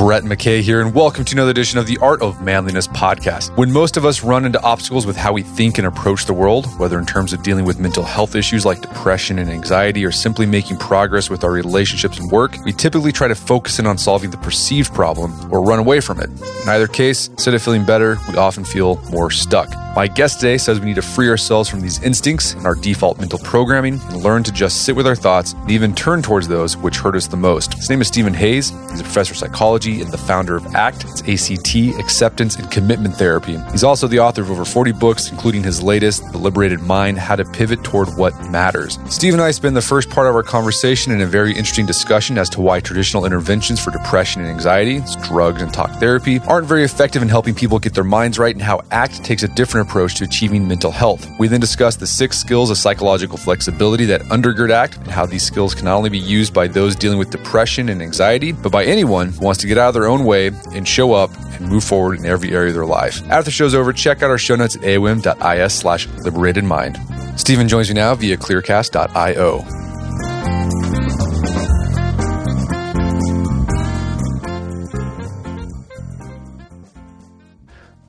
[0.00, 3.54] Brett McKay here, and welcome to another edition of the Art of Manliness podcast.
[3.58, 6.64] When most of us run into obstacles with how we think and approach the world,
[6.78, 10.46] whether in terms of dealing with mental health issues like depression and anxiety, or simply
[10.46, 14.30] making progress with our relationships and work, we typically try to focus in on solving
[14.30, 16.30] the perceived problem or run away from it.
[16.62, 19.68] In either case, instead of feeling better, we often feel more stuck.
[19.94, 23.18] My guest today says we need to free ourselves from these instincts and our default
[23.18, 26.76] mental programming and learn to just sit with our thoughts and even turn towards those
[26.76, 27.74] which hurt us the most.
[27.74, 28.70] His name is Steven Hayes.
[28.90, 31.04] He's a professor of psychology and the founder of ACT.
[31.26, 33.58] It's ACT, Acceptance and Commitment Therapy.
[33.72, 37.36] He's also the author of over 40 books, including his latest, The Liberated Mind How
[37.36, 38.98] to Pivot Toward What Matters.
[39.08, 42.38] Steve and I spend the first part of our conversation in a very interesting discussion
[42.38, 46.84] as to why traditional interventions for depression and anxiety, drugs and talk therapy, aren't very
[46.84, 50.14] effective in helping people get their minds right and how ACT takes a different approach
[50.16, 51.26] to achieving mental health.
[51.38, 55.42] We then discuss the six skills of psychological flexibility that undergird ACT and how these
[55.42, 58.84] skills can not only be used by those dealing with depression and anxiety, but by
[58.84, 61.82] anyone who wants to get out of their own way and show up and move
[61.82, 63.22] forward in every area of their life.
[63.24, 66.98] After the show's over, check out our show notes at aom.is slash liberated mind.
[67.36, 69.64] Steven joins me now via clearcast.io.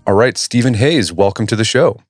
[0.08, 2.02] All right, Steven Hayes, welcome to the show.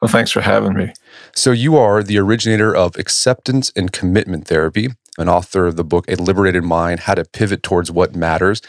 [0.00, 0.92] Well, thanks for having me.
[1.34, 6.04] So, you are the originator of acceptance and commitment therapy, an author of the book
[6.08, 8.60] A Liberated Mind How to Pivot Towards What Matters.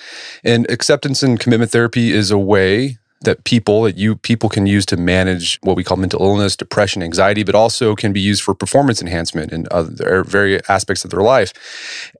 [0.43, 4.85] And acceptance and commitment therapy is a way that people that you people can use
[4.85, 8.53] to manage what we call mental illness, depression, anxiety, but also can be used for
[8.53, 11.51] performance enhancement and other various aspects of their life.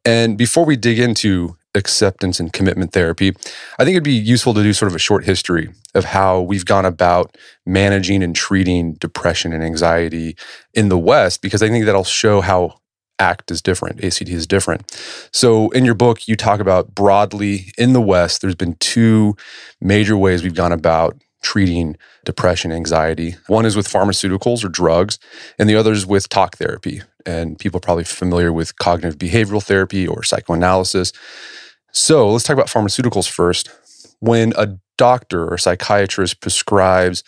[0.04, 3.36] And before we dig into acceptance and commitment therapy,
[3.78, 6.66] I think it'd be useful to do sort of a short history of how we've
[6.66, 10.36] gone about managing and treating depression and anxiety
[10.74, 12.80] in the West, because I think that'll show how
[13.20, 14.92] ACT is different, ACT is different.
[15.32, 19.36] So, in your book, you talk about broadly in the West, there's been two
[19.82, 23.36] major ways we've gone about treating depression, anxiety.
[23.48, 25.20] One is with pharmaceuticals or drugs,
[25.60, 27.02] and the other is with talk therapy.
[27.26, 31.12] And people are probably familiar with cognitive behavioral therapy or psychoanalysis.
[31.92, 33.70] So, let's talk about pharmaceuticals first.
[34.20, 37.24] When a doctor or psychiatrist prescribes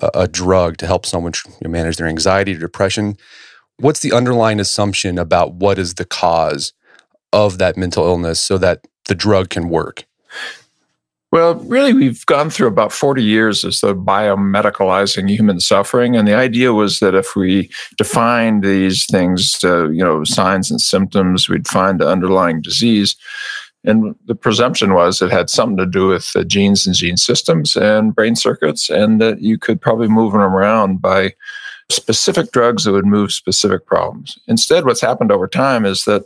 [0.00, 1.32] a, a drug to help someone
[1.62, 3.16] manage their anxiety or depression,
[3.82, 6.72] what's the underlying assumption about what is the cause
[7.32, 10.06] of that mental illness so that the drug can work?
[11.32, 16.14] Well, really, we've gone through about 40 years as the biomedicalizing human suffering.
[16.14, 20.80] And the idea was that if we defined these things, to, you know, signs and
[20.80, 23.16] symptoms, we'd find the underlying disease.
[23.82, 27.76] And the presumption was it had something to do with the genes and gene systems
[27.76, 31.32] and brain circuits, and that you could probably move them around by
[31.90, 34.38] specific drugs that would move specific problems.
[34.46, 36.24] Instead, what's happened over time is that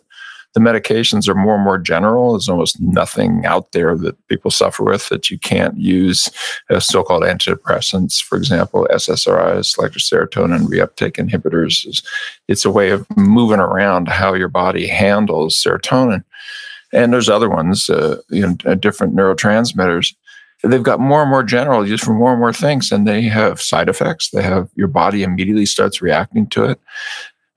[0.55, 2.33] the medications are more and more general.
[2.33, 6.31] There's almost nothing out there that people suffer with that you can't use
[6.71, 12.03] as so-called antidepressants, for example, SSRIs, selective serotonin reuptake inhibitors.
[12.49, 16.25] It's a way of moving around how your body handles serotonin.
[16.91, 20.15] And there's other ones, uh, you know, different neurotransmitters
[20.62, 23.61] they've got more and more general use for more and more things and they have
[23.61, 24.31] side effects.
[24.31, 26.81] They have your body immediately starts reacting to it.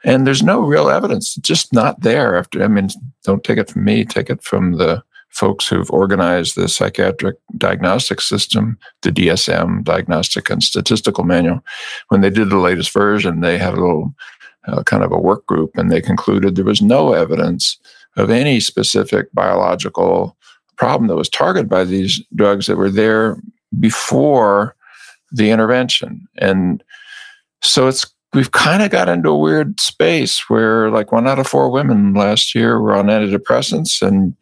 [0.03, 1.37] And there's no real evidence.
[1.37, 2.89] It's just not there after i mean
[3.23, 8.19] don't take it from me take it from the folks who've organized the psychiatric diagnostic
[8.19, 11.63] system the dsm diagnostic and statistical manual.
[12.07, 14.13] When they did the latest version they had a little
[14.67, 17.77] uh, kind of a work group and they concluded there was no evidence
[18.17, 20.35] of any specific biological
[20.79, 23.37] problem that was targeted by these drugs that were there
[23.79, 24.75] before
[25.31, 26.27] the intervention.
[26.37, 26.83] And
[27.61, 31.47] so it's we've kind of got into a weird space where like one out of
[31.47, 34.35] four women last year were on antidepressants and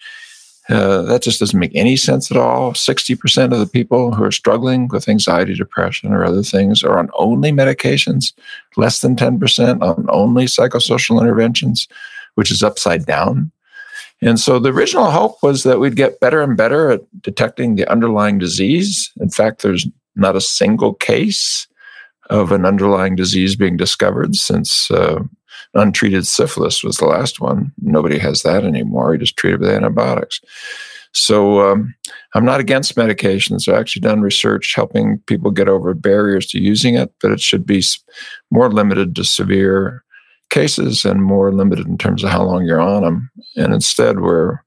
[0.70, 2.74] uh, that just doesn't make any sense at all.
[2.74, 7.10] 60% of the people who are struggling with anxiety, depression, or other things are on
[7.18, 8.34] only medications,
[8.76, 11.88] less than 10% on only psychosocial interventions,
[12.36, 13.50] which is upside down.
[14.22, 17.90] And so the original hope was that we'd get better and better at detecting the
[17.90, 19.12] underlying disease.
[19.20, 21.68] In fact, there's not a single case
[22.30, 25.20] of an underlying disease being discovered since uh,
[25.74, 27.72] untreated syphilis was the last one.
[27.82, 29.14] Nobody has that anymore.
[29.14, 30.42] You just treat it with antibiotics.
[31.14, 31.96] So um,
[32.36, 33.68] I'm not against medications.
[33.68, 37.66] I've actually done research helping people get over barriers to using it, but it should
[37.66, 37.82] be
[38.52, 40.04] more limited to severe
[40.50, 43.32] cases and more limited in terms of how long you're on them.
[43.56, 44.60] And instead, we're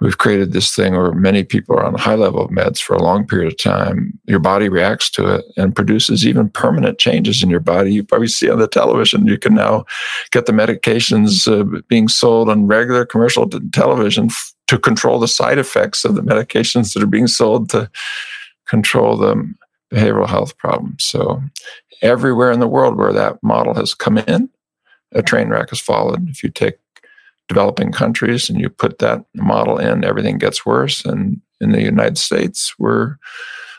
[0.00, 3.26] we've created this thing where many people are on high level meds for a long
[3.26, 4.18] period of time.
[4.26, 7.94] Your body reacts to it and produces even permanent changes in your body.
[7.94, 9.84] You probably see on the television, you can now
[10.32, 14.28] get the medications uh, being sold on regular commercial television
[14.66, 17.90] to control the side effects of the medications that are being sold to
[18.66, 19.54] control the
[19.92, 21.04] behavioral health problems.
[21.06, 21.40] So
[22.02, 24.50] everywhere in the world where that model has come in,
[25.12, 26.28] a train wreck has followed.
[26.28, 26.78] If you take
[27.48, 31.04] developing countries and you put that model in, everything gets worse.
[31.04, 33.16] And in the United States, we're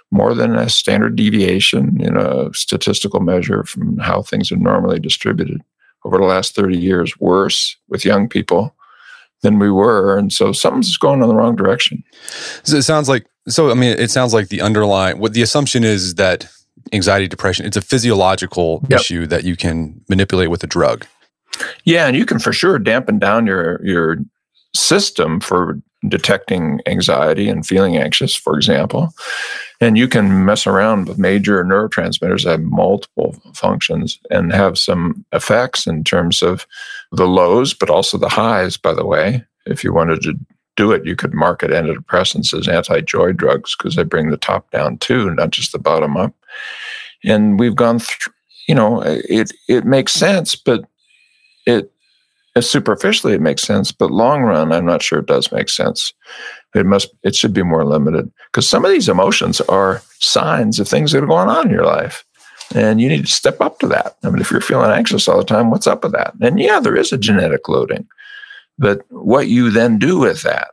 [0.10, 5.62] more than a standard deviation in a statistical measure from how things are normally distributed
[6.06, 8.74] over the last 30 years worse with young people
[9.42, 10.18] than we were.
[10.18, 12.04] And so something's going in the wrong direction.
[12.64, 15.84] So it sounds like, so I mean, it sounds like the underlying, what the assumption
[15.84, 16.48] is that
[16.94, 19.02] anxiety, depression, it's a physiological yep.
[19.02, 21.06] issue that you can manipulate with a drug.
[21.86, 22.08] Yeah.
[22.08, 24.18] And you can for sure dampen down your, your
[24.74, 29.14] system for detecting anxiety and feeling anxious, for example.
[29.82, 35.26] And you can mess around with major neurotransmitters that have multiple functions and have some
[35.34, 36.66] effects in terms of
[37.12, 39.44] the lows, but also the highs, by the way.
[39.66, 40.34] If you wanted to
[40.76, 44.70] do it, you could market antidepressants as anti joy drugs because they bring the top
[44.72, 46.34] down too, not just the bottom up.
[47.24, 48.34] And we've gone through,
[48.68, 50.86] you know, it, it makes sense, but
[51.68, 51.92] it
[52.60, 56.14] superficially it makes sense, but long run, I'm not sure it does make sense.
[56.74, 60.88] It must, it should be more limited because some of these emotions are signs of
[60.88, 62.26] things that are going on in your life.
[62.76, 64.18] And you need to step up to that.
[64.24, 66.34] I mean, if you're feeling anxious all the time, what's up with that?
[66.42, 68.08] And yeah, there is a genetic loading,
[68.78, 70.70] but what you then do with that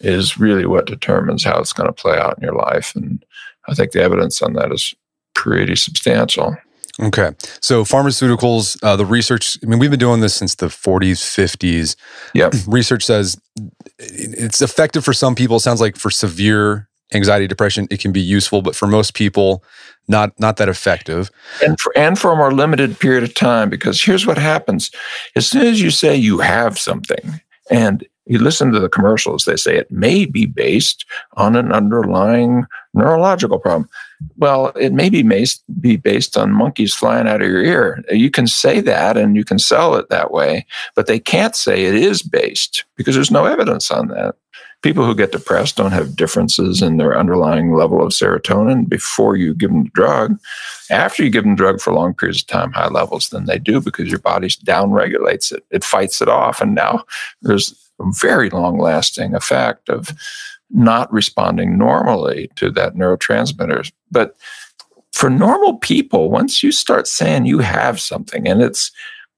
[0.00, 2.94] is really what determines how it's going to play out in your life.
[2.94, 3.24] And
[3.68, 4.94] I think the evidence on that is
[5.34, 6.56] pretty substantial.
[7.00, 7.32] Okay.
[7.60, 11.96] So pharmaceuticals, uh, the research, I mean, we've been doing this since the 40s, 50s.
[12.34, 12.54] Yep.
[12.66, 13.40] Research says
[13.98, 15.56] it's effective for some people.
[15.56, 19.62] It sounds like for severe anxiety, depression, it can be useful, but for most people,
[20.08, 21.30] not not that effective.
[21.64, 24.90] And for, and for a more limited period of time, because here's what happens.
[25.36, 27.40] As soon as you say you have something,
[27.70, 31.04] and you listen to the commercials, they say it may be based
[31.36, 33.88] on an underlying neurological problem.
[34.36, 38.04] Well, it may be, based, be based on monkeys flying out of your ear.
[38.10, 41.84] You can say that and you can sell it that way, but they can't say
[41.84, 44.34] it is based because there's no evidence on that.
[44.82, 49.54] People who get depressed don't have differences in their underlying level of serotonin before you
[49.54, 50.36] give them the drug.
[50.90, 53.60] After you give them the drug for long periods of time, high levels, then they
[53.60, 55.64] do because your body down regulates it.
[55.70, 56.60] It fights it off.
[56.60, 57.04] And now
[57.42, 60.12] there's a very long lasting effect of
[60.72, 63.90] not responding normally to that neurotransmitter.
[64.10, 64.36] But
[65.12, 68.90] for normal people, once you start saying you have something and it's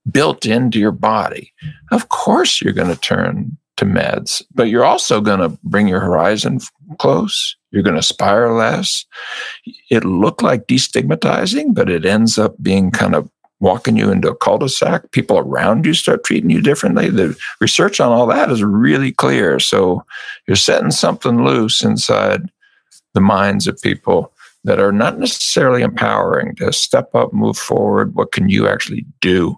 [0.09, 1.53] built into your body,
[1.91, 5.99] of course you're going to turn to meds, but you're also going to bring your
[5.99, 6.59] horizon
[6.97, 7.55] close.
[7.71, 9.05] You're going to spiral less.
[9.89, 13.29] It looked like destigmatizing, but it ends up being kind of
[13.59, 17.09] walking you into a cul-de-sac, people around you start treating you differently.
[17.09, 19.59] The research on all that is really clear.
[19.59, 20.03] So
[20.47, 22.49] you're setting something loose inside
[23.13, 24.33] the minds of people
[24.65, 28.15] that are not necessarily empowering to step up, move forward.
[28.15, 29.57] What can you actually do?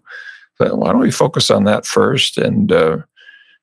[0.59, 2.97] But why don't we focus on that first and uh,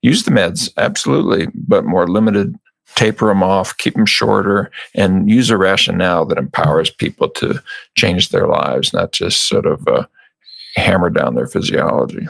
[0.03, 0.73] use the meds?
[0.77, 2.59] Absolutely, but more limited.
[2.97, 7.61] Taper them off, keep them shorter, and use a rationale that empowers people to
[7.97, 10.07] change their lives, not just sort of uh,
[10.77, 12.27] hammer down their physiology.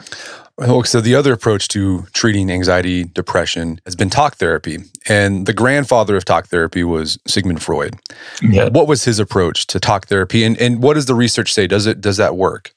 [0.85, 4.77] So the other approach to treating anxiety, depression has been talk therapy.
[5.07, 7.97] And the grandfather of talk therapy was Sigmund Freud.
[8.41, 8.69] Yeah.
[8.69, 10.45] What was his approach to talk therapy?
[10.45, 11.67] And, and what does the research say?
[11.67, 12.73] Does it does that work?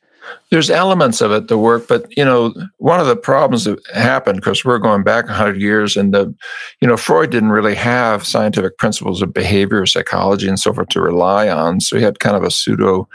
[0.50, 4.36] There's elements of it that work, but you know, one of the problems that happened
[4.36, 6.34] because we're going back 100 years, and the,
[6.80, 11.00] you know, Freud didn't really have scientific principles of behavior, psychology, and so forth to
[11.00, 11.80] rely on.
[11.80, 13.08] So he had kind of a pseudo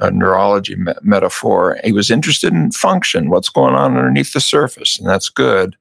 [0.00, 1.78] a neurology me- metaphor.
[1.84, 5.76] He was interested in function, what's going on underneath the surface, and that's good.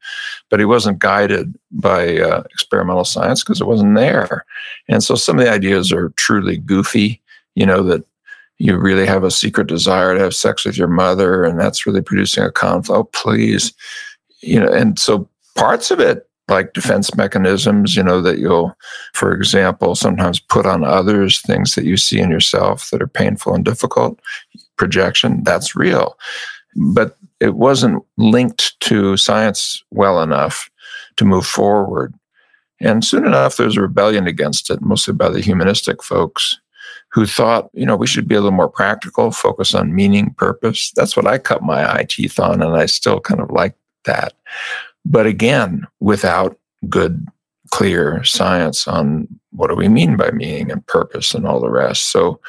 [0.50, 4.46] But he wasn't guided by uh, experimental science because it wasn't there.
[4.88, 7.22] And so some of the ideas are truly goofy,
[7.56, 8.04] you know, that
[8.58, 12.02] you really have a secret desire to have sex with your mother, and that's really
[12.02, 12.98] producing a conflict.
[12.98, 13.74] Oh, please.
[14.42, 18.76] You know, and so parts of it like defense mechanisms, you know, that you'll,
[19.14, 23.54] for example, sometimes put on others things that you see in yourself that are painful
[23.54, 24.20] and difficult.
[24.78, 26.18] Projection, that's real.
[26.76, 30.70] But it wasn't linked to science well enough
[31.18, 32.14] to move forward.
[32.82, 36.60] And soon enough, there's a rebellion against it, mostly by the humanistic folks
[37.12, 40.92] who thought, you know, we should be a little more practical, focus on meaning, purpose.
[40.96, 43.76] That's what I cut my eye teeth on, and I still kind of like
[44.06, 44.34] that.
[45.06, 47.26] But again, without good,
[47.72, 52.12] clear science on what do we mean by meaning and purpose and all the rest.
[52.12, 52.40] So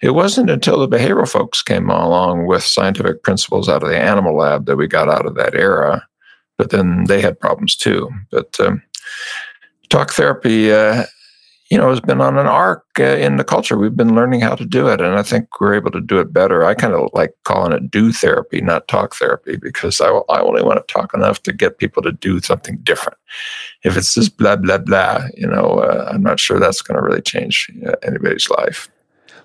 [0.00, 4.36] it wasn't until the behavioral folks came along with scientific principles out of the animal
[4.36, 6.06] lab that we got out of that era.
[6.56, 8.10] But then they had problems too.
[8.30, 8.82] But um,
[9.88, 11.04] talk therapy, uh,
[11.70, 13.78] you know, has been on an arc uh, in the culture.
[13.78, 16.32] We've been learning how to do it, and I think we're able to do it
[16.32, 16.64] better.
[16.64, 20.62] I kind of like calling it do therapy, not talk therapy, because I, I only
[20.62, 23.18] want to talk enough to get people to do something different.
[23.84, 27.06] If it's just blah blah blah, you know, uh, I'm not sure that's going to
[27.06, 28.88] really change uh, anybody's life.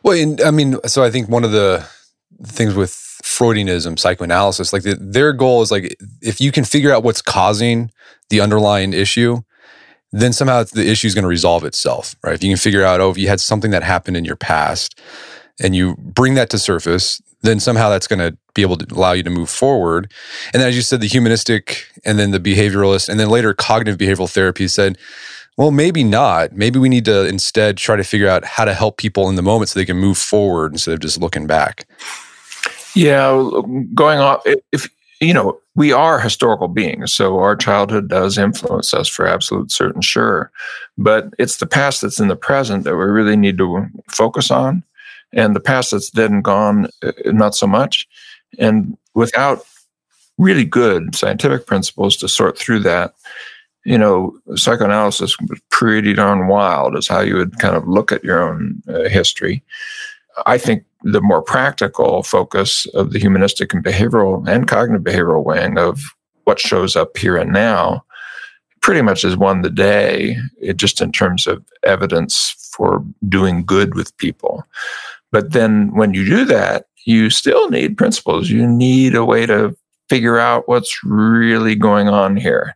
[0.01, 1.87] Well, in, I mean, so I think one of the
[2.43, 2.91] things with
[3.23, 7.91] Freudianism, psychoanalysis, like the, their goal is like if you can figure out what's causing
[8.29, 9.41] the underlying issue,
[10.11, 12.33] then somehow the issue is going to resolve itself, right?
[12.33, 14.99] If you can figure out, oh, if you had something that happened in your past
[15.61, 19.11] and you bring that to surface, then somehow that's going to be able to allow
[19.11, 20.11] you to move forward.
[20.53, 24.31] And as you said, the humanistic and then the behavioralist and then later cognitive behavioral
[24.31, 24.97] therapy said,
[25.57, 26.53] well, maybe not.
[26.53, 29.41] Maybe we need to instead try to figure out how to help people in the
[29.41, 31.87] moment so they can move forward instead of just looking back.
[32.93, 33.49] Yeah,
[33.93, 34.89] going off, if
[35.21, 40.01] you know, we are historical beings, so our childhood does influence us for absolute certain,
[40.01, 40.51] sure.
[40.97, 44.83] But it's the past that's in the present that we really need to focus on,
[45.33, 48.07] and the past that's dead and gone, uh, not so much.
[48.59, 49.65] And without
[50.37, 53.13] really good scientific principles to sort through that,
[53.85, 58.23] you know, psychoanalysis was pretty darn wild, is how you would kind of look at
[58.23, 59.63] your own uh, history.
[60.45, 65.77] I think the more practical focus of the humanistic and behavioral and cognitive behavioral wing
[65.77, 66.01] of
[66.45, 68.03] what shows up here and now
[68.81, 73.95] pretty much has won the day, it, just in terms of evidence for doing good
[73.95, 74.63] with people.
[75.31, 78.49] But then when you do that, you still need principles.
[78.49, 79.75] You need a way to
[80.09, 82.75] figure out what's really going on here.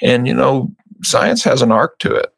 [0.00, 0.72] And, you know,
[1.02, 2.33] science has an arc to it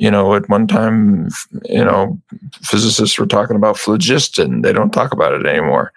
[0.00, 1.28] you know, at one time,
[1.66, 2.18] you know,
[2.62, 4.62] physicists were talking about phlogiston.
[4.62, 5.92] They don't talk about it anymore.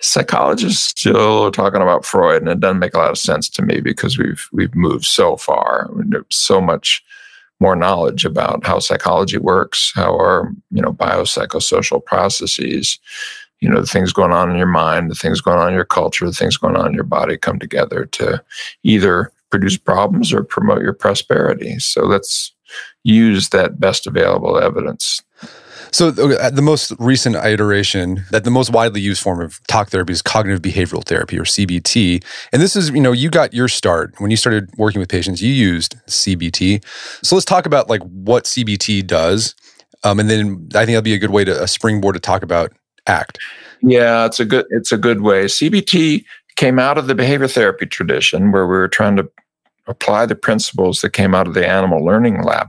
[0.00, 3.62] Psychologists still are talking about Freud, and it doesn't make a lot of sense to
[3.62, 5.90] me because we've we've moved so far.
[5.96, 7.02] There's so much
[7.58, 13.00] more knowledge about how psychology works, how our you know biopsychosocial processes,
[13.58, 15.84] you know, the things going on in your mind, the things going on in your
[15.84, 18.40] culture, the things going on in your body come together to
[18.84, 21.80] either produce problems or promote your prosperity.
[21.80, 22.53] So that's
[23.04, 25.22] use that best available evidence.
[25.94, 30.22] So the most recent iteration, that the most widely used form of talk therapy is
[30.22, 32.24] cognitive behavioral therapy or CBT.
[32.52, 35.40] And this is, you know, you got your start when you started working with patients,
[35.40, 36.84] you used CBT.
[37.24, 39.54] So let's talk about like what CBT does.
[40.02, 42.42] Um, and then I think that'll be a good way to a springboard to talk
[42.42, 42.72] about
[43.06, 43.38] ACT.
[43.80, 45.44] Yeah, it's a good it's a good way.
[45.44, 46.24] CBT
[46.56, 49.30] came out of the behavior therapy tradition where we were trying to
[49.86, 52.68] apply the principles that came out of the animal learning lab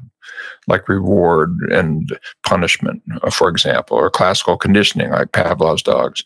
[0.68, 6.24] like reward and punishment, uh, for example, or classical conditioning, like Pavlov's dogs.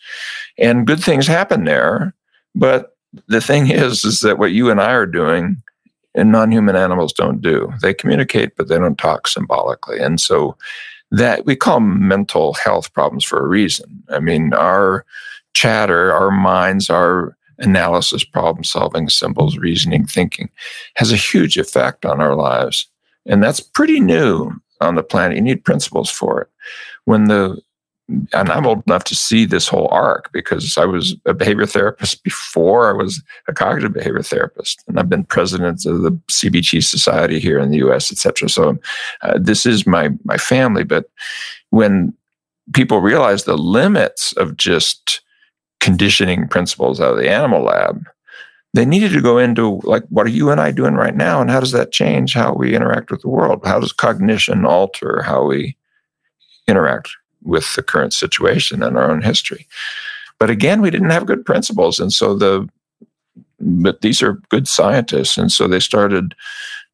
[0.57, 2.13] And good things happen there.
[2.55, 2.95] But
[3.27, 5.61] the thing is, is that what you and I are doing
[6.15, 7.71] and non-human animals don't do.
[7.81, 9.99] They communicate, but they don't talk symbolically.
[9.99, 10.57] And so
[11.11, 14.03] that we call mental health problems for a reason.
[14.09, 15.05] I mean, our
[15.53, 20.49] chatter, our minds, our analysis, problem solving, symbols, reasoning, thinking
[20.95, 22.87] has a huge effect on our lives.
[23.29, 25.37] And that's pretty new on the planet.
[25.37, 26.49] You need principles for it.
[27.05, 27.61] When the
[28.33, 32.23] and I'm old enough to see this whole arc because I was a behavior therapist
[32.23, 37.39] before I was a cognitive behavior therapist, and I've been president of the CBT Society
[37.39, 38.49] here in the U.S., et cetera.
[38.49, 38.79] So
[39.21, 40.83] uh, this is my my family.
[40.83, 41.05] But
[41.69, 42.13] when
[42.73, 45.21] people realize the limits of just
[45.79, 48.07] conditioning principles out of the animal lab,
[48.73, 51.49] they needed to go into like what are you and i doing right now and
[51.49, 53.61] how does that change how we interact with the world?
[53.65, 55.75] How does cognition alter how we
[56.67, 57.09] interact
[57.43, 59.67] with the current situation and our own history?
[60.39, 62.67] But again we didn't have good principles and so the
[63.59, 66.33] but these are good scientists and so they started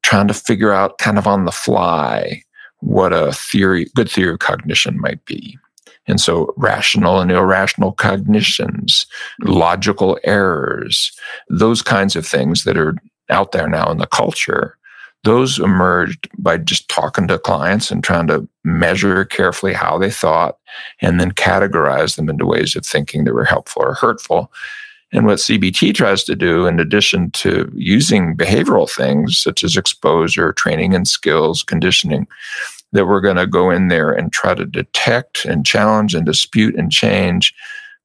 [0.01, 2.41] trying to figure out kind of on the fly
[2.79, 5.57] what a theory good theory of cognition might be
[6.07, 9.05] and so rational and irrational cognitions,
[9.41, 11.11] logical errors,
[11.49, 12.95] those kinds of things that are
[13.29, 14.77] out there now in the culture,
[15.23, 20.57] those emerged by just talking to clients and trying to measure carefully how they thought
[21.01, 24.51] and then categorize them into ways of thinking that were helpful or hurtful.
[25.11, 30.51] And what CBT tries to do, in addition to using behavioral things such as exposure,
[30.53, 32.27] training and skills, conditioning,
[32.95, 36.75] that we're going to go in there and try to detect and challenge and dispute
[36.75, 37.53] and change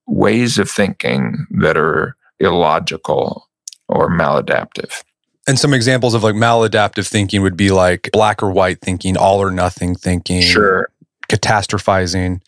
[0.06, 3.48] ways of thinking that are illogical
[3.88, 5.02] or maladaptive.
[5.46, 9.40] And some examples of like maladaptive thinking would be like black or white thinking, all
[9.40, 10.90] or nothing thinking, sure,
[11.28, 12.40] catastrophizing.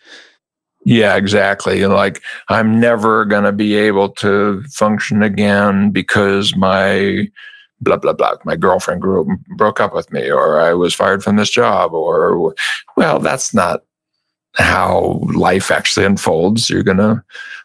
[0.85, 1.87] Yeah, exactly.
[1.87, 7.29] Like I'm never going to be able to function again because my
[7.83, 8.35] blah blah blah.
[8.45, 12.55] My girlfriend grew broke up with me, or I was fired from this job, or
[12.97, 13.83] well, that's not
[14.57, 16.69] how life actually unfolds.
[16.69, 17.23] You're going to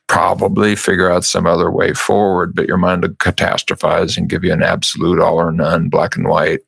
[0.07, 4.53] probably figure out some other way forward, but your mind will catastrophize and give you
[4.53, 6.61] an absolute all or none, black and white,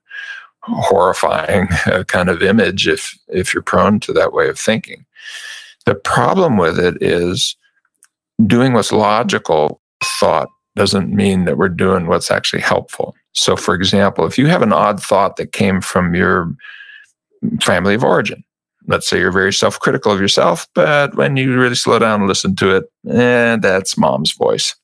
[0.61, 1.67] horrifying
[2.07, 5.05] kind of image if if you're prone to that way of thinking.
[5.85, 7.55] The problem with it is
[8.45, 13.15] doing what's logical thought doesn't mean that we're doing what's actually helpful.
[13.33, 16.53] So, for example, if you have an odd thought that came from your
[17.61, 18.43] family of origin,
[18.87, 22.27] let's say you're very self critical of yourself, but when you really slow down and
[22.27, 24.75] listen to it, eh, that's mom's voice.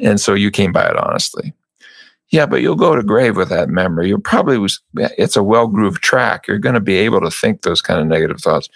[0.00, 1.52] And so you came by it honestly.
[2.30, 4.08] Yeah, but you'll go to grave with that memory.
[4.08, 6.48] You'll probably, was, it's a well grooved track.
[6.48, 8.68] You're going to be able to think those kind of negative thoughts.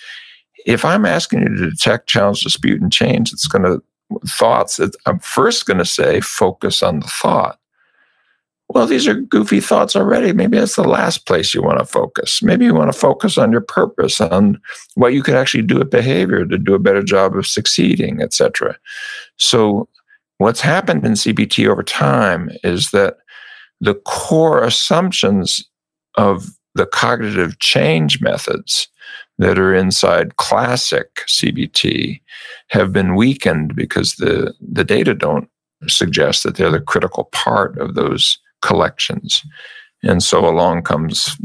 [0.66, 3.82] If I'm asking you to detect, challenge, dispute, and change, it's going to,
[4.28, 7.58] thoughts, I'm first going to say, focus on the thought
[8.70, 10.32] well, these are goofy thoughts already.
[10.32, 12.42] Maybe that's the last place you want to focus.
[12.42, 14.60] Maybe you want to focus on your purpose, on
[14.94, 18.76] what you could actually do with behavior to do a better job of succeeding, etc.
[19.38, 19.88] So,
[20.36, 23.16] what's happened in CBT over time is that
[23.80, 25.64] the core assumptions
[26.16, 28.88] of the cognitive change methods
[29.38, 32.20] that are inside classic CBT
[32.68, 35.48] have been weakened because the, the data don't
[35.86, 39.44] suggest that they're the critical part of those collections.
[40.02, 41.36] And so along comes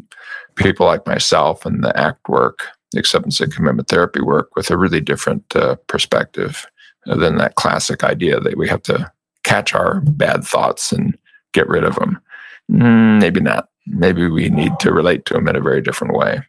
[0.55, 5.01] people like myself and the ACT work, acceptance and commitment therapy work, with a really
[5.01, 6.67] different uh, perspective
[7.05, 9.11] than that classic idea that we have to
[9.43, 11.17] catch our bad thoughts and
[11.53, 12.21] get rid of them.
[12.71, 13.69] Mm, maybe not.
[13.85, 16.41] Maybe we need to relate to them in a very different way.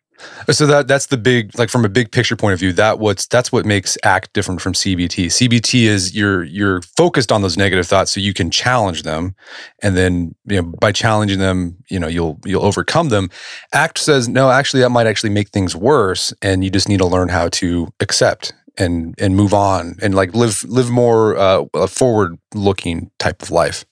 [0.50, 3.26] So that that's the big like from a big picture point of view that what's
[3.26, 5.26] that's what makes ACT different from CBT.
[5.26, 9.34] CBT is you're you're focused on those negative thoughts so you can challenge them
[9.82, 13.30] and then you know by challenging them, you know, you'll you'll overcome them.
[13.72, 17.06] ACT says no, actually that might actually make things worse and you just need to
[17.06, 22.36] learn how to accept and and move on and like live live more uh, forward
[22.54, 23.84] looking type of life.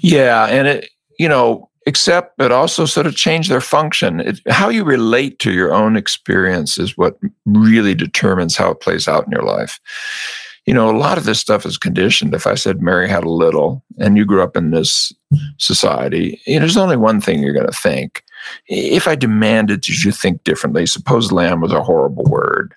[0.00, 4.20] Yeah, and it you know accept, but also sort of change their function.
[4.20, 9.08] It, how you relate to your own experience is what really determines how it plays
[9.08, 9.80] out in your life.
[10.66, 12.34] You know, a lot of this stuff is conditioned.
[12.34, 15.12] If I said Mary had a little and you grew up in this
[15.56, 18.22] society, you know, there's only one thing you're going to think.
[18.66, 22.74] If I demanded that you think differently, suppose lamb was a horrible word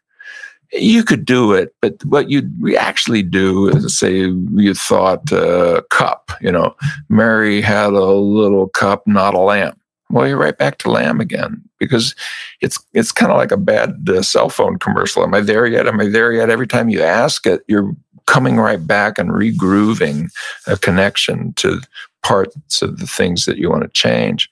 [0.73, 6.31] you could do it, but what you actually do is say you thought uh, cup,
[6.41, 6.75] you know,
[7.09, 9.75] Mary had a little cup, not a lamb.
[10.09, 12.15] Well, you're right back to lamb again because
[12.59, 15.23] it's it's kind of like a bad uh, cell phone commercial.
[15.23, 15.87] Am I there yet?
[15.87, 16.49] Am I there yet?
[16.49, 17.95] Every time you ask it, you're
[18.27, 20.29] coming right back and regrooving
[20.67, 21.81] a connection to
[22.23, 24.49] parts of the things that you want to change.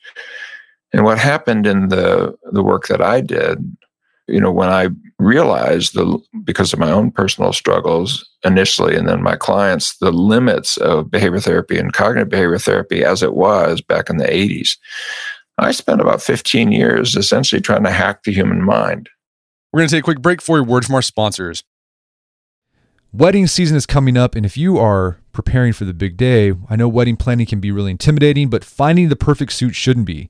[0.91, 3.77] And what happened in the the work that I did
[4.29, 9.21] you know, when I realized the because of my own personal struggles initially, and then
[9.21, 14.09] my clients, the limits of behavior therapy and cognitive behavior therapy as it was back
[14.09, 14.77] in the 80s,
[15.57, 19.09] I spent about 15 years essentially trying to hack the human mind.
[19.71, 21.63] We're going to take a quick break for a word from our sponsors.
[23.11, 26.75] Wedding season is coming up, and if you are preparing for the big day, I
[26.75, 30.29] know wedding planning can be really intimidating, but finding the perfect suit shouldn't be.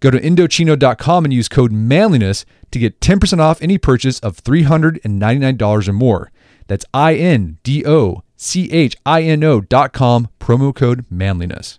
[0.00, 5.88] Go to Indochino.com and use code manliness to get 10% off any purchase of $399
[5.88, 6.32] or more.
[6.66, 11.78] That's I N D O C H I N O.com, promo code manliness.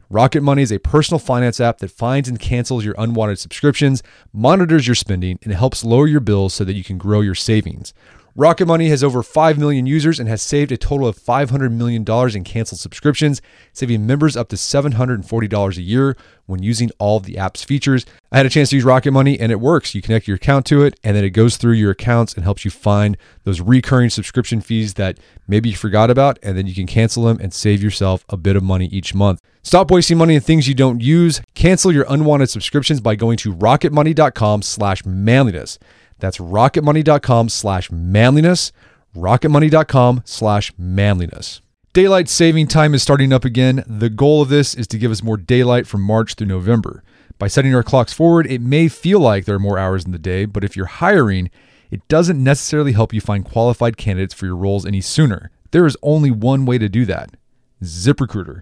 [0.11, 4.85] Rocket Money is a personal finance app that finds and cancels your unwanted subscriptions, monitors
[4.85, 7.93] your spending, and helps lower your bills so that you can grow your savings.
[8.35, 12.03] Rocket Money has over 5 million users and has saved a total of $500 million
[12.35, 17.37] in canceled subscriptions, saving members up to $740 a year when using all of the
[17.37, 18.05] app's features.
[18.33, 19.95] I had a chance to use Rocket Money and it works.
[19.95, 22.65] You connect your account to it and then it goes through your accounts and helps
[22.65, 26.87] you find those recurring subscription fees that maybe you forgot about and then you can
[26.87, 29.41] cancel them and save yourself a bit of money each month.
[29.63, 31.41] Stop wasting money on things you don't use.
[31.53, 35.77] Cancel your unwanted subscriptions by going to rocketmoney.com slash manliness.
[36.19, 38.71] That's rocketmoney.com slash manliness,
[39.15, 41.61] rocketmoney.com slash manliness.
[41.93, 43.83] Daylight saving time is starting up again.
[43.85, 47.03] The goal of this is to give us more daylight from March through November.
[47.37, 50.19] By setting our clocks forward, it may feel like there are more hours in the
[50.19, 51.49] day, but if you're hiring,
[51.89, 55.51] it doesn't necessarily help you find qualified candidates for your roles any sooner.
[55.71, 57.35] There is only one way to do that
[57.83, 58.61] ZipRecruiter.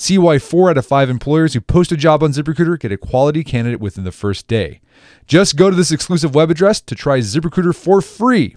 [0.00, 2.96] See why four out of five employers who post a job on ZipRecruiter get a
[2.96, 4.80] quality candidate within the first day.
[5.26, 8.56] Just go to this exclusive web address to try ZipRecruiter for free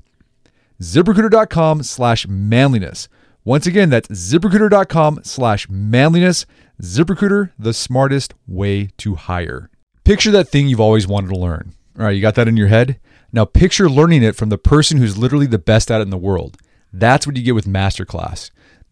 [0.81, 3.09] ziprecruiter.com slash manliness.
[3.43, 6.45] Once again, that's ziprecruiter.com slash manliness.
[6.81, 9.69] ZipRecruiter, the smartest way to hire.
[10.05, 11.73] Picture that thing you've always wanted to learn.
[11.99, 13.01] All right, you got that in your head?
[13.33, 16.17] Now picture learning it from the person who's literally the best at it in the
[16.17, 16.55] world.
[16.93, 18.49] That's what you get with Masterclass.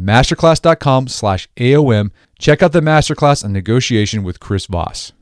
[0.00, 2.10] masterclass.com slash AOM.
[2.38, 5.12] Check out the masterclass on negotiation with Chris Voss.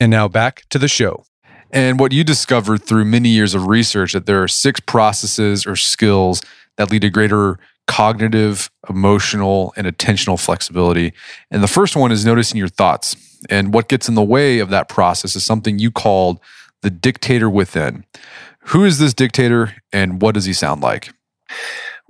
[0.00, 1.24] And now back to the show.
[1.70, 5.76] And what you discovered through many years of research that there are six processes or
[5.76, 6.42] skills
[6.76, 11.12] that lead to greater cognitive, emotional, and attentional flexibility.
[11.50, 13.16] And the first one is noticing your thoughts.
[13.50, 16.40] And what gets in the way of that process is something you called
[16.82, 18.04] the dictator within.
[18.66, 21.12] Who is this dictator and what does he sound like?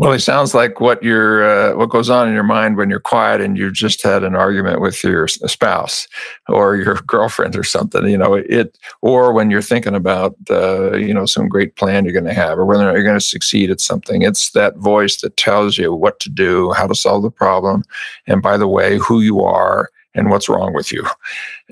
[0.03, 2.99] Well, it sounds like what you're, uh, what goes on in your mind when you're
[2.99, 6.09] quiet and you've just had an argument with your spouse
[6.49, 8.09] or your girlfriend or something.
[8.09, 12.13] You know, it, or when you're thinking about, uh, you know, some great plan you're
[12.13, 14.23] going to have, or whether you're going to succeed at something.
[14.23, 17.85] It's that voice that tells you what to do, how to solve the problem,
[18.27, 21.07] and by the way, who you are and what's wrong with you.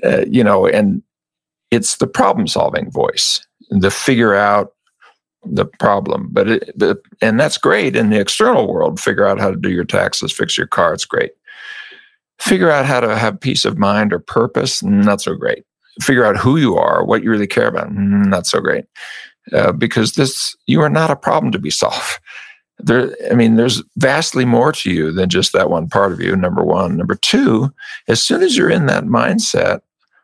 [0.05, 1.03] Uh, you know, and
[1.69, 4.71] it's the problem-solving voice, the figure out
[5.43, 6.29] the problem.
[6.31, 8.99] But it, but, and that's great in the external world.
[8.99, 10.93] Figure out how to do your taxes, fix your car.
[10.93, 11.31] It's great.
[12.39, 14.81] Figure out how to have peace of mind or purpose.
[14.81, 15.63] Not so great.
[15.99, 17.91] Figure out who you are, what you really care about.
[17.93, 18.85] Not so great.
[19.53, 22.19] Uh, because this, you are not a problem to be solved.
[22.79, 26.35] There, I mean, there's vastly more to you than just that one part of you.
[26.35, 26.97] Number one.
[26.97, 27.71] Number two,
[28.07, 29.81] as soon as you're in that mindset,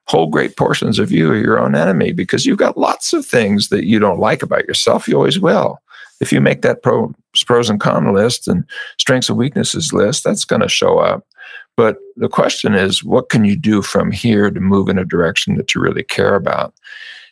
[0.08, 3.70] whole great portions of you are your own enemy because you've got lots of things
[3.70, 5.08] that you don't like about yourself.
[5.08, 5.80] You always will.
[6.20, 7.14] If you make that pro,
[7.46, 8.64] pros and cons list and
[8.98, 11.28] strengths and weaknesses list, that's going to show up.
[11.76, 15.56] But the question is, what can you do from here to move in a direction
[15.56, 16.74] that you really care about?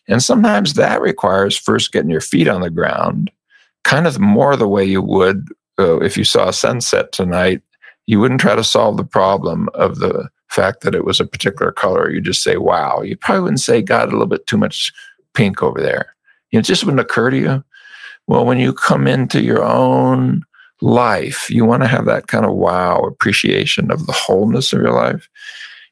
[0.07, 3.31] And sometimes that requires first getting your feet on the ground,
[3.83, 5.47] kind of more the way you would
[5.79, 7.61] uh, if you saw a sunset tonight.
[8.05, 11.71] You wouldn't try to solve the problem of the fact that it was a particular
[11.71, 12.09] color.
[12.09, 13.01] You just say, wow.
[13.01, 14.93] You probably wouldn't say, God, a little bit too much
[15.33, 16.15] pink over there.
[16.51, 17.63] You know, it just wouldn't occur to you.
[18.27, 20.43] Well, when you come into your own
[20.81, 24.93] life, you want to have that kind of wow appreciation of the wholeness of your
[24.93, 25.29] life.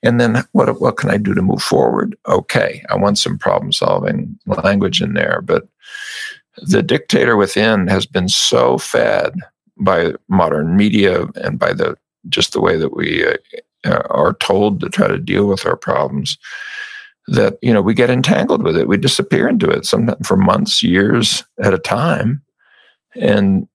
[0.01, 2.17] And then what, what can I do to move forward?
[2.27, 5.41] Okay, I want some problem solving language in there.
[5.41, 5.67] But
[6.57, 9.33] the dictator within has been so fed
[9.77, 11.95] by modern media and by the
[12.29, 13.35] just the way that we uh,
[13.85, 16.37] Uh, are told to try to deal with our problems
[17.27, 18.87] that you know we get entangled with it.
[18.87, 22.41] We disappear into it sometimes for months years at a time.
[23.15, 23.67] And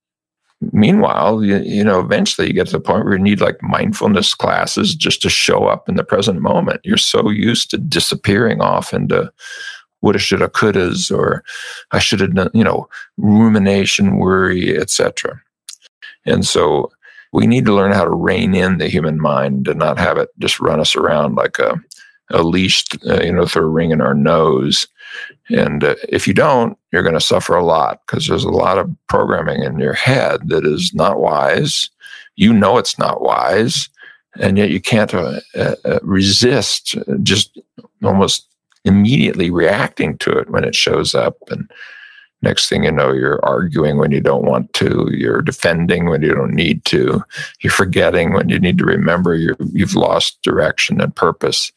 [0.72, 4.34] meanwhile you, you know eventually you get to the point where you need like mindfulness
[4.34, 6.80] classes just to show up in the present moment.
[6.84, 9.30] You're so used to disappearing off into
[10.00, 11.42] woulda shoulda couldas or
[11.90, 15.40] i should have done you know rumination worry etc
[16.24, 16.90] and so
[17.32, 20.28] we need to learn how to rein in the human mind and not have it
[20.38, 21.80] just run us around like a,
[22.30, 24.86] a leash, uh, you know, through a ring in our nose.
[25.50, 28.78] And uh, if you don't, you're going to suffer a lot because there's a lot
[28.78, 31.90] of programming in your head that is not wise.
[32.36, 33.88] You know it's not wise,
[34.38, 37.58] and yet you can't uh, uh, uh resist just
[38.04, 38.46] almost
[38.84, 41.36] immediately reacting to it when it shows up.
[41.50, 41.68] And
[42.40, 45.08] Next thing you know, you're arguing when you don't want to.
[45.10, 47.22] You're defending when you don't need to.
[47.60, 51.72] You're forgetting when you need to remember you you've lost direction and purpose.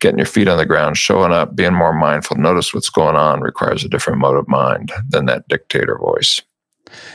[0.00, 3.40] Getting your feet on the ground, showing up, being more mindful, notice what's going on
[3.40, 6.40] requires a different mode of mind than that dictator voice.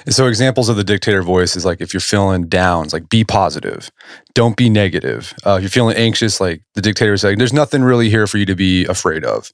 [0.09, 3.23] So examples of the dictator voice is like if you're feeling down, it's like be
[3.23, 3.91] positive,
[4.33, 5.33] don't be negative.
[5.45, 8.38] Uh, if you're feeling anxious, like the dictator is saying, there's nothing really here for
[8.38, 9.51] you to be afraid of.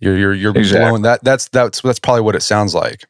[0.00, 0.86] You're you're you're exactly.
[0.86, 1.24] blowing that.
[1.24, 3.06] That's that's that's probably what it sounds like.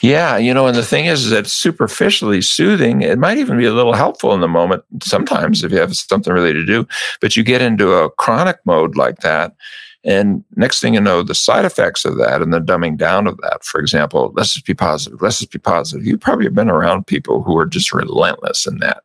[0.00, 3.66] Yeah, you know, and the thing is, is that superficially soothing, it might even be
[3.66, 6.86] a little helpful in the moment sometimes if you have something really to do.
[7.20, 9.54] But you get into a chronic mode like that.
[10.04, 13.36] And next thing you know, the side effects of that and the dumbing down of
[13.38, 16.06] that, for example, let's just be positive, let's just be positive.
[16.06, 19.02] You've probably been around people who are just relentless in that.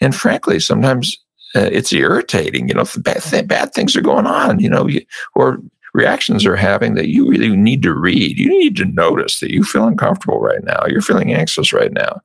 [0.00, 1.16] And frankly, sometimes
[1.54, 4.88] uh, it's irritating, you know, if bad, th- bad things are going on, you know,
[4.88, 5.02] you,
[5.34, 5.60] or
[5.94, 8.38] reactions are having that you really need to read.
[8.38, 10.84] You need to notice that you feel uncomfortable right now.
[10.88, 12.20] You're feeling anxious right now.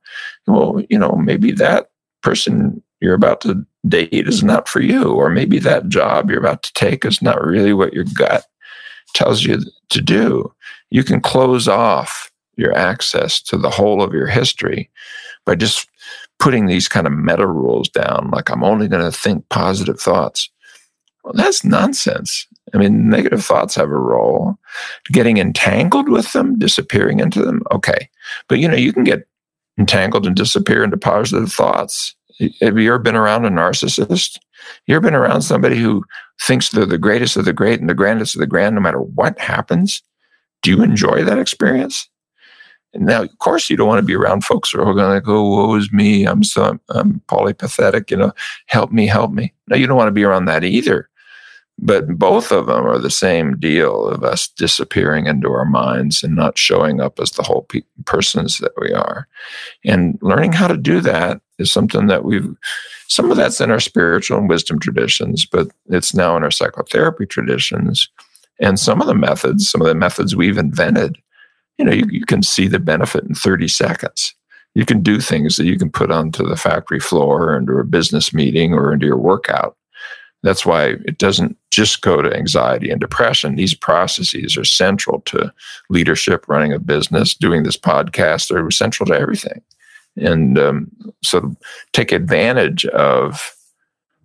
[0.46, 1.90] Well, you know, maybe that
[2.22, 6.62] person you're about to date is not for you, or maybe that job you're about
[6.64, 8.44] to take is not really what your gut
[9.14, 10.52] tells you to do.
[10.90, 14.90] You can close off your access to the whole of your history
[15.46, 15.88] by just
[16.38, 20.50] putting these kind of meta rules down, like I'm only going to think positive thoughts.
[21.22, 22.46] Well, that's nonsense.
[22.74, 24.58] I mean, negative thoughts have a role.
[25.06, 28.08] Getting entangled with them, disappearing into them, okay.
[28.48, 29.26] But you know, you can get
[29.78, 32.14] entangled and disappear into positive thoughts.
[32.60, 34.38] Have you ever been around a narcissist?
[34.86, 36.04] You ever been around somebody who
[36.42, 39.00] thinks they're the greatest of the great and the grandest of the grand, no matter
[39.00, 40.02] what happens?
[40.62, 42.08] Do you enjoy that experience?
[42.94, 45.48] Now, of course, you don't want to be around folks who are going to go,
[45.48, 46.24] "Woe is me!
[46.24, 48.32] I'm so I'm polypathetic." You know,
[48.66, 49.52] help me, help me.
[49.68, 51.08] No, you don't want to be around that either.
[51.82, 56.36] But both of them are the same deal of us disappearing into our minds and
[56.36, 59.26] not showing up as the whole pe- persons that we are.
[59.84, 62.54] And learning how to do that is something that we've,
[63.08, 67.24] some of that's in our spiritual and wisdom traditions, but it's now in our psychotherapy
[67.24, 68.10] traditions.
[68.60, 71.16] And some of the methods, some of the methods we've invented,
[71.78, 74.34] you know, you, you can see the benefit in 30 seconds
[74.74, 77.84] you can do things that you can put onto the factory floor or into a
[77.84, 79.76] business meeting or into your workout
[80.42, 83.56] that's why it doesn't just go to anxiety and depression.
[83.56, 85.52] These processes are central to
[85.88, 88.48] leadership, running a business, doing this podcast.
[88.48, 89.62] They're central to everything.
[90.16, 90.90] And um,
[91.22, 91.54] so
[91.92, 93.54] take advantage of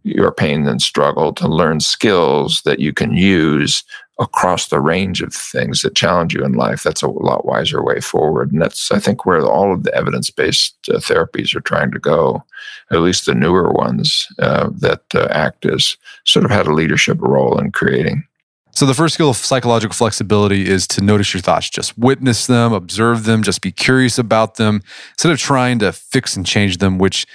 [0.06, 3.84] your pain and struggle to learn skills that you can use
[4.20, 6.84] across the range of things that challenge you in life.
[6.84, 8.52] That's a lot wiser way forward.
[8.52, 12.00] And that's, I think, where all of the evidence based uh, therapies are trying to
[12.00, 12.44] go,
[12.92, 17.18] at least the newer ones uh, that uh, ACT as sort of had a leadership
[17.20, 18.24] role in creating.
[18.72, 21.70] So, the first skill of psychological flexibility is to notice your thoughts.
[21.70, 24.82] Just witness them, observe them, just be curious about them
[25.14, 27.26] instead of trying to fix and change them, which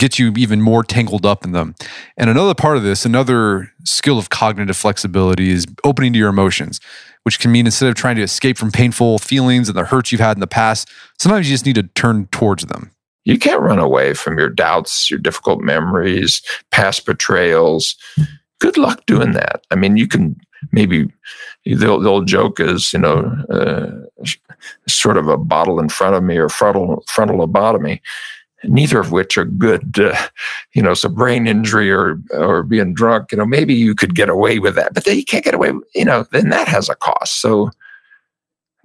[0.00, 1.74] gets you even more tangled up in them.
[2.16, 6.80] And another part of this, another skill of cognitive flexibility is opening to your emotions,
[7.22, 10.20] which can mean instead of trying to escape from painful feelings and the hurts you've
[10.20, 10.88] had in the past,
[11.20, 12.90] sometimes you just need to turn towards them.
[13.24, 17.94] You can't run away from your doubts, your difficult memories, past betrayals.
[18.58, 19.64] Good luck doing that.
[19.70, 20.40] I mean, you can
[20.72, 21.10] maybe
[21.66, 24.24] the, the old joke is, you know, uh,
[24.88, 28.00] sort of a bottle in front of me or frontal frontal lobotomy
[28.64, 29.98] neither of which are good.
[29.98, 30.16] Uh,
[30.72, 33.32] you know, so brain injury or or being drunk.
[33.32, 35.72] You know, maybe you could get away with that, but then you can't get away.
[35.94, 37.40] You know, then that has a cost.
[37.40, 37.70] So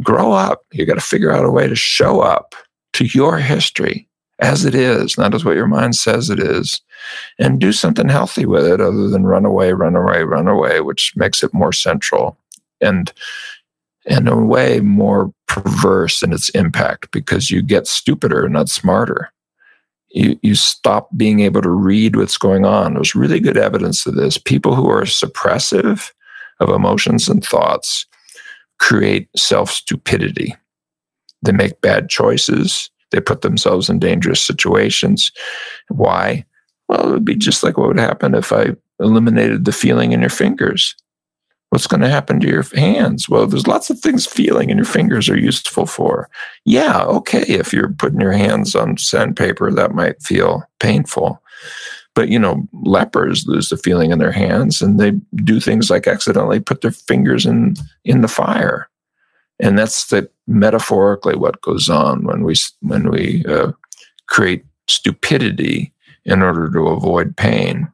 [0.03, 0.63] grow up.
[0.71, 2.55] You got to figure out a way to show up
[2.93, 4.07] to your history
[4.39, 6.81] as it is, not as what your mind says it is,
[7.39, 11.13] and do something healthy with it, other than run away, run away, run away, which
[11.15, 12.38] makes it more central
[12.81, 13.13] and
[14.05, 19.31] in a way more perverse in its impact because you get stupider, not smarter
[20.15, 22.93] you, you stop being able to read what's going on.
[22.93, 24.38] There's really good evidence of this.
[24.38, 26.12] People who are suppressive
[26.62, 28.06] of emotions and thoughts
[28.80, 30.56] create self stupidity.
[31.41, 32.89] They make bad choices.
[33.12, 35.32] They put themselves in dangerous situations.
[35.89, 36.45] Why?
[36.88, 38.69] Well, it would be just like what would happen if I
[39.01, 40.95] eliminated the feeling in your fingers.
[41.75, 43.27] What's going to happen to your hands?
[43.27, 46.29] Well, there's lots of things feeling in your fingers are useful for.
[46.63, 51.43] Yeah, okay, if you're putting your hands on sandpaper, that might feel painful.
[52.13, 56.07] But, you know, lepers lose the feeling in their hands and they do things like
[56.07, 58.89] accidentally put their fingers in, in the fire.
[59.59, 63.73] And that's the metaphorically what goes on when we, when we uh,
[64.27, 65.91] create stupidity
[66.23, 67.91] in order to avoid pain.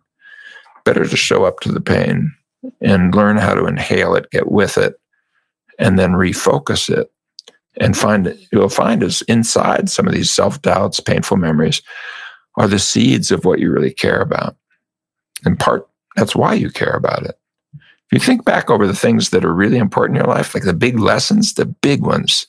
[0.85, 2.31] Better to show up to the pain
[2.81, 4.99] and learn how to inhale it, get with it,
[5.79, 7.11] and then refocus it.
[7.79, 11.81] And find you'll find is inside some of these self doubts, painful memories,
[12.57, 14.57] are the seeds of what you really care about.
[15.45, 17.39] In part, that's why you care about it.
[17.73, 20.65] If you think back over the things that are really important in your life, like
[20.65, 22.45] the big lessons, the big ones,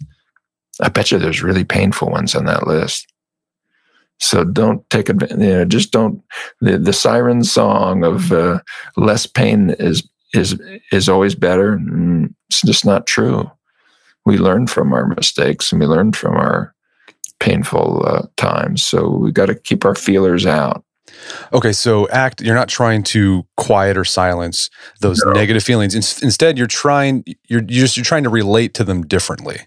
[0.80, 3.11] I bet you there's really painful ones on that list.
[4.22, 5.40] So don't take advantage.
[5.40, 6.22] You know, just don't.
[6.60, 8.60] The, the siren song of uh,
[8.96, 10.58] less pain is is
[10.92, 11.78] is always better.
[12.48, 13.50] It's just not true.
[14.24, 16.72] We learn from our mistakes and we learn from our
[17.40, 18.84] painful uh, times.
[18.84, 20.84] So we got to keep our feelers out.
[21.52, 22.40] Okay, so act.
[22.40, 25.32] You're not trying to quiet or silence those no.
[25.32, 25.94] negative feelings.
[25.94, 27.24] In, instead, you're trying.
[27.48, 29.60] You're, you're just you're trying to relate to them differently.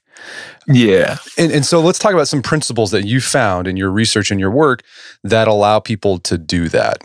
[0.68, 1.18] Yeah.
[1.38, 4.40] And, and so let's talk about some principles that you found in your research and
[4.40, 4.84] your work
[5.24, 7.02] that allow people to do that.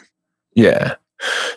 [0.54, 0.94] Yeah.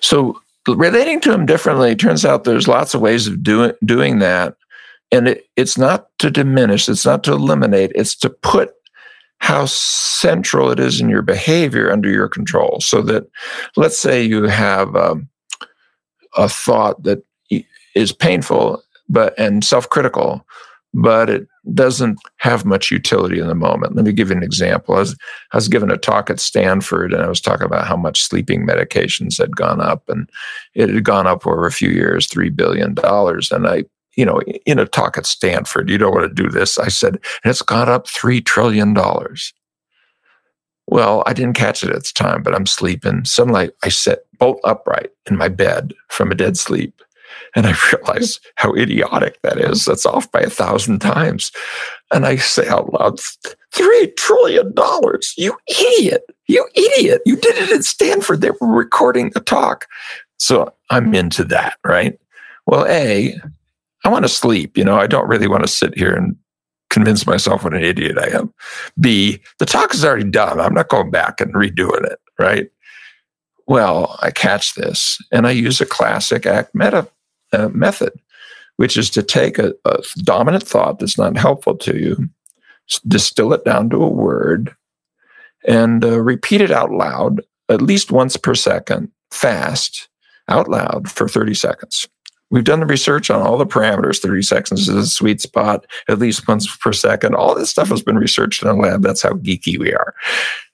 [0.02, 4.56] So relating to them differently, turns out there's lots of ways of doing doing that.
[5.12, 8.74] And it, it's not to diminish, it's not to eliminate, it's to put
[9.44, 12.80] how central it is in your behavior under your control.
[12.80, 13.28] So that,
[13.76, 15.28] let's say you have um,
[16.38, 17.26] a thought that
[17.94, 20.48] is painful, but and self-critical,
[20.94, 23.98] but it doesn't have much utility in the moment.
[23.98, 24.96] Let me give you an example.
[24.96, 25.18] I was,
[25.52, 28.66] I was given a talk at Stanford and I was talking about how much sleeping
[28.66, 30.30] medications had gone up and
[30.74, 32.96] it had gone up over a few years, $3 billion.
[32.98, 33.84] And I,
[34.16, 36.78] you know, in a talk at Stanford, you don't want to do this.
[36.78, 38.96] I said, it's gone up $3 trillion.
[40.88, 43.26] Well, I didn't catch it at the time, but I'm sleeping.
[43.26, 47.02] Suddenly I sit bolt upright in my bed from a dead sleep.
[47.56, 49.86] And I realize how idiotic that is.
[49.86, 51.52] That's off by a thousand times.
[52.12, 53.20] And I say out loud,
[53.74, 55.34] three trillion dollars.
[55.38, 56.24] You idiot.
[56.48, 57.22] You idiot.
[57.26, 58.42] You did it at Stanford.
[58.42, 59.88] They were recording the talk.
[60.38, 62.20] So I'm into that, right?
[62.66, 63.40] Well, A,
[64.04, 64.78] I want to sleep.
[64.78, 66.36] You know, I don't really want to sit here and
[66.90, 68.54] convince myself what an idiot I am.
[69.00, 70.60] B, the talk is already done.
[70.60, 72.70] I'm not going back and redoing it, right?
[73.66, 77.08] Well, I catch this and I use a classic act meta
[77.54, 78.14] uh, method,
[78.76, 82.30] which is to take a, a dominant thought that's not helpful to you,
[83.08, 84.76] distill it down to a word,
[85.66, 90.10] and uh, repeat it out loud at least once per second, fast,
[90.50, 92.08] out loud for 30 seconds.
[92.54, 94.22] We've done the research on all the parameters.
[94.22, 97.34] 30 seconds is a sweet spot, at least once per second.
[97.34, 99.02] All this stuff has been researched in a lab.
[99.02, 100.14] That's how geeky we are.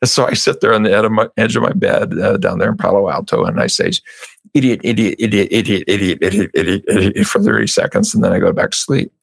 [0.01, 2.35] And so I sit there on the edge of my, edge of my bed uh,
[2.35, 3.91] down there in Palo Alto and I say,
[4.53, 8.13] idiot, idiot, idiot, idiot, idiot, idiot, idiot, idiot for 30 seconds.
[8.13, 9.13] And then I go back to sleep.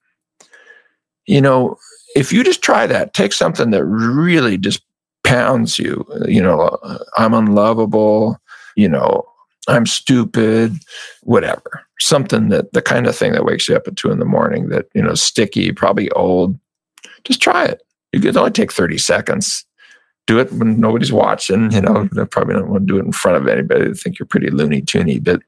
[1.27, 1.77] You know,
[2.15, 4.83] if you just try that, take something that really just
[5.25, 6.79] pounds you, you know,
[7.19, 8.41] I'm unlovable,
[8.77, 9.27] you know,
[9.69, 10.73] I'm stupid,
[11.21, 11.86] whatever.
[11.99, 14.69] Something that the kind of thing that wakes you up at two in the morning
[14.69, 16.59] that, you know, sticky, probably old.
[17.25, 17.83] Just try it.
[18.13, 19.65] You can only take 30 seconds.
[20.27, 21.73] Do it when nobody's watching.
[21.73, 23.91] You know, I probably don't want to do it in front of anybody.
[23.91, 25.41] I think you're pretty loony toony, but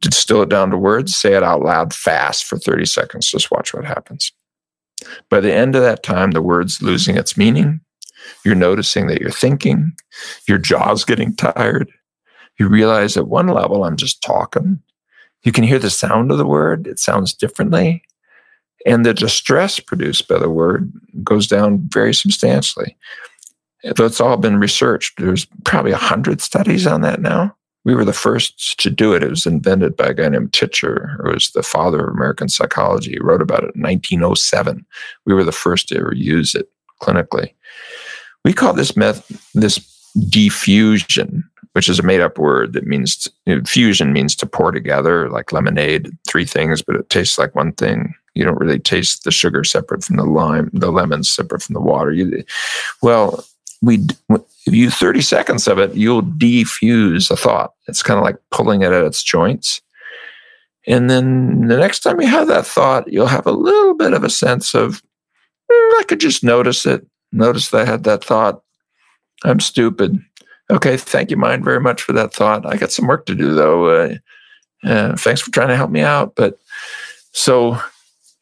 [0.00, 3.30] distill it down to words, say it out loud fast for 30 seconds.
[3.30, 4.32] Just watch what happens.
[5.30, 7.80] By the end of that time, the word's losing its meaning.
[8.44, 9.92] You're noticing that you're thinking,
[10.46, 11.90] your jaw's getting tired,
[12.58, 14.80] you realize at one level, I'm just talking.
[15.44, 18.02] You can hear the sound of the word, it sounds differently.
[18.84, 22.96] And the distress produced by the word goes down very substantially.
[23.84, 25.18] That's all been researched.
[25.18, 27.56] There's probably a hundred studies on that now.
[27.84, 29.24] We were the first to do it.
[29.24, 33.12] It was invented by a guy named Titchener, who was the father of American psychology.
[33.12, 34.86] He wrote about it in 1907.
[35.26, 36.68] We were the first to ever use it
[37.00, 37.54] clinically.
[38.44, 39.78] We call this method this
[40.16, 41.42] defusion
[41.72, 45.28] which is a made up word that means you know, fusion means to pour together
[45.30, 48.14] like lemonade, three things, but it tastes like one thing.
[48.34, 51.80] You don't really taste the sugar separate from the lime, the lemons separate from the
[51.80, 52.12] water.
[52.12, 52.44] You,
[53.02, 53.44] well,
[53.82, 54.06] we
[54.66, 57.72] if you 30 seconds of it, you'll defuse a thought.
[57.88, 59.80] It's kind of like pulling it at its joints.
[60.86, 64.24] And then the next time you have that thought, you'll have a little bit of
[64.24, 65.02] a sense of,
[65.70, 67.06] mm, I could just notice it.
[67.32, 68.62] Notice that I had that thought.
[69.44, 70.20] I'm stupid.
[70.72, 72.66] Okay, thank you, mind, very much for that thought.
[72.66, 73.86] I got some work to do, though.
[73.86, 74.14] Uh,
[74.84, 76.34] uh, thanks for trying to help me out.
[76.34, 76.58] But
[77.32, 77.78] so,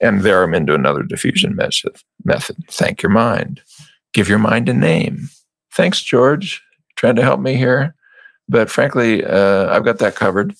[0.00, 1.96] and there I'm into another defusion method.
[2.24, 2.56] Method.
[2.70, 3.60] Thank your mind.
[4.12, 5.28] Give your mind a name.
[5.72, 6.62] Thanks, George.
[6.96, 7.94] Trying to help me here.
[8.48, 10.54] But frankly, uh, I've got that covered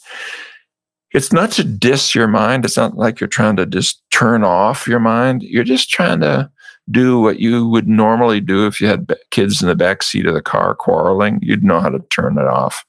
[1.13, 2.65] it's not to diss your mind.
[2.65, 5.43] It's not like you're trying to just turn off your mind.
[5.43, 6.51] You're just trying to
[6.91, 10.35] do what you would normally do if you had kids in the back seat of
[10.35, 11.39] the car quarreling.
[11.43, 12.85] You'd know how to turn it off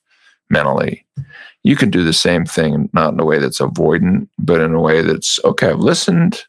[0.49, 1.05] mentally.
[1.63, 4.81] You can do the same thing, not in a way that's avoidant, but in a
[4.81, 5.69] way that's okay.
[5.69, 6.43] I've listened.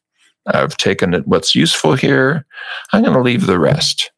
[0.46, 1.12] I've taken.
[1.24, 2.46] What's useful here?
[2.92, 4.10] I'm going to leave the rest.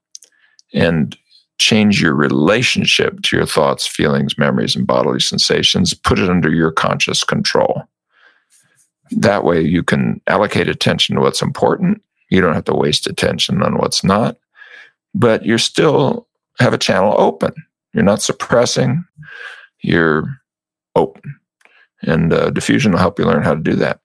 [0.72, 1.16] And
[1.58, 6.72] change your relationship to your thoughts, feelings, memories, and bodily sensations, put it under your
[6.72, 7.82] conscious control.
[9.10, 12.02] That way, you can allocate attention to what's important.
[12.30, 14.36] You don't have to waste attention on what's not,
[15.14, 16.26] but you're still
[16.58, 17.52] have a channel open.
[17.92, 19.04] You're not suppressing,
[19.82, 20.24] you're
[20.96, 21.38] open.
[22.02, 24.00] And uh, defusion will help you learn how to do that.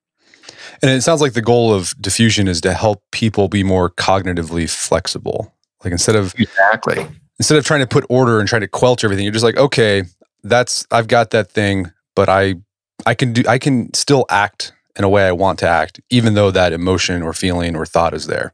[0.81, 4.69] And it sounds like the goal of defusion is to help people be more cognitively
[4.69, 5.53] flexible.
[5.83, 7.07] Like instead of exactly
[7.39, 10.03] instead of trying to put order and trying to quelch everything, you're just like, okay,
[10.43, 12.55] that's I've got that thing, but I
[13.05, 16.33] I can do I can still act in a way I want to act, even
[16.33, 18.53] though that emotion or feeling or thought is there.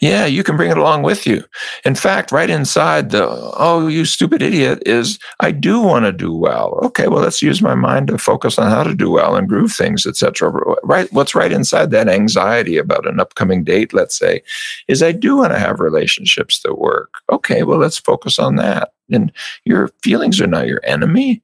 [0.00, 1.44] Yeah, you can bring it along with you.
[1.84, 6.34] In fact, right inside the, oh, you stupid idiot, is I do want to do
[6.34, 6.80] well.
[6.82, 9.74] Okay, well, let's use my mind to focus on how to do well and groove
[9.74, 10.50] things, etc.
[10.82, 14.42] Right, what's right inside that anxiety about an upcoming date, let's say,
[14.88, 17.12] is I do want to have relationships that work.
[17.30, 18.92] Okay, well, let's focus on that.
[19.10, 19.30] And
[19.66, 21.42] your feelings are not your enemy.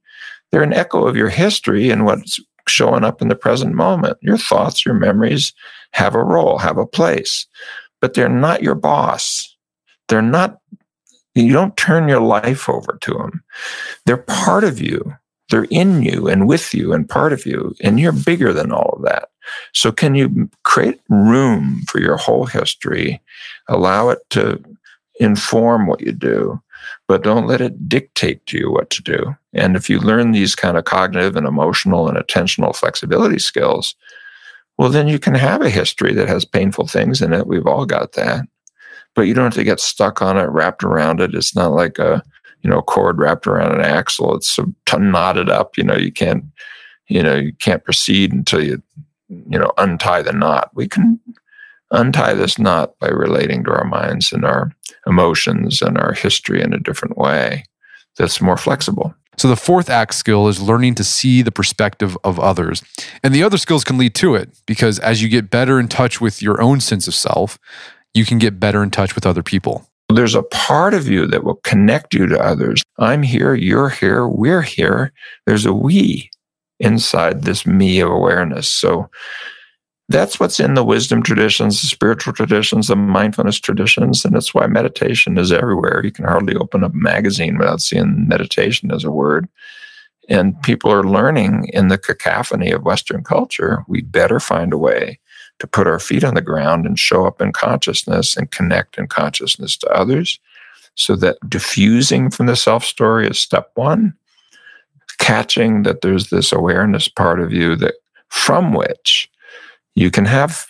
[0.51, 4.18] They're an echo of your history and what's showing up in the present moment.
[4.20, 5.52] Your thoughts, your memories
[5.92, 7.46] have a role, have a place
[8.02, 9.56] but they're not your boss.
[10.08, 10.58] They're not,
[11.34, 13.42] you don't turn your life over to them.
[14.04, 15.14] They're part of you.
[15.48, 17.74] They're in you and with you and part of you.
[17.80, 19.28] And you're bigger than all of that.
[19.72, 23.20] So, can you create room for your whole history?
[23.68, 24.62] Allow it to
[25.20, 26.60] inform what you do,
[27.09, 29.37] but don't let it dictate to you what to do.
[29.53, 33.95] And if you learn these kind of cognitive and emotional and attentional flexibility skills,
[34.78, 37.47] well, then you can have a history that has painful things in it.
[37.47, 38.47] We've all got that.
[39.14, 41.35] But you don't have to get stuck on it, wrapped around it.
[41.35, 42.22] It's not like a,
[42.62, 44.35] you know, cord wrapped around an axle.
[44.35, 44.59] It's
[44.97, 45.76] knotted up.
[45.76, 46.45] You know, you can't,
[47.09, 48.83] you know, you can't proceed until you,
[49.28, 50.70] you know, untie the knot.
[50.74, 51.20] We can
[51.91, 54.74] untie this knot by relating to our minds and our
[55.07, 57.64] emotions and our history in a different way
[58.16, 59.14] that's more flexible.
[59.38, 62.82] So the fourth act skill is learning to see the perspective of others.
[63.22, 66.20] And the other skills can lead to it because as you get better in touch
[66.20, 67.59] with your own sense of self,
[68.14, 69.86] you can get better in touch with other people.
[70.11, 72.82] There's a part of you that will connect you to others.
[72.98, 75.12] I'm here, you're here, we're here.
[75.46, 76.28] There's a we
[76.78, 78.70] inside this me of awareness.
[78.70, 79.09] So
[80.12, 84.24] that's what's in the wisdom traditions, the spiritual traditions, the mindfulness traditions.
[84.24, 86.02] And that's why meditation is everywhere.
[86.04, 89.48] You can hardly open a magazine without seeing meditation as a word.
[90.28, 95.18] And people are learning in the cacophony of Western culture, we better find a way
[95.58, 99.08] to put our feet on the ground and show up in consciousness and connect in
[99.08, 100.38] consciousness to others.
[100.94, 104.14] So that defusing from the self story is step one.
[105.18, 107.94] Catching that there's this awareness part of you that
[108.28, 109.28] from which
[109.95, 110.66] you can have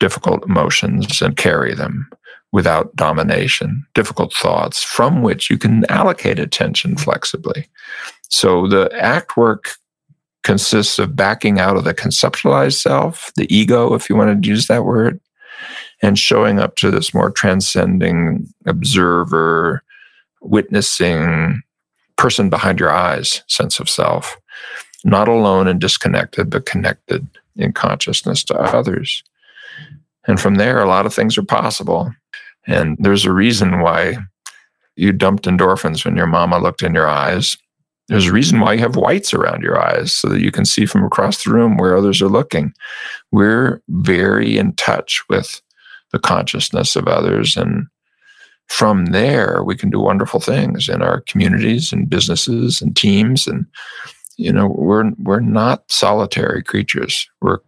[0.00, 2.08] difficult emotions and carry them
[2.52, 7.68] without domination, difficult thoughts from which you can allocate attention flexibly.
[8.28, 9.76] So the act work
[10.42, 14.66] consists of backing out of the conceptualized self, the ego, if you want to use
[14.66, 15.20] that word,
[16.02, 19.82] and showing up to this more transcending observer,
[20.40, 21.62] witnessing
[22.16, 24.36] person behind your eyes sense of self,
[25.04, 27.26] not alone and disconnected, but connected
[27.56, 29.22] in consciousness to others.
[30.26, 32.12] And from there, a lot of things are possible.
[32.66, 34.18] And there's a reason why
[34.96, 37.56] you dumped endorphins when your mama looked in your eyes.
[38.08, 40.86] There's a reason why you have whites around your eyes so that you can see
[40.86, 42.72] from across the room where others are looking.
[43.30, 45.62] We're very in touch with
[46.12, 47.56] the consciousness of others.
[47.56, 47.86] And
[48.68, 53.46] from there, we can do wonderful things in our communities and businesses and teams.
[53.46, 53.66] And
[54.42, 57.28] you know we're we're not solitary creatures.
[57.40, 57.58] We're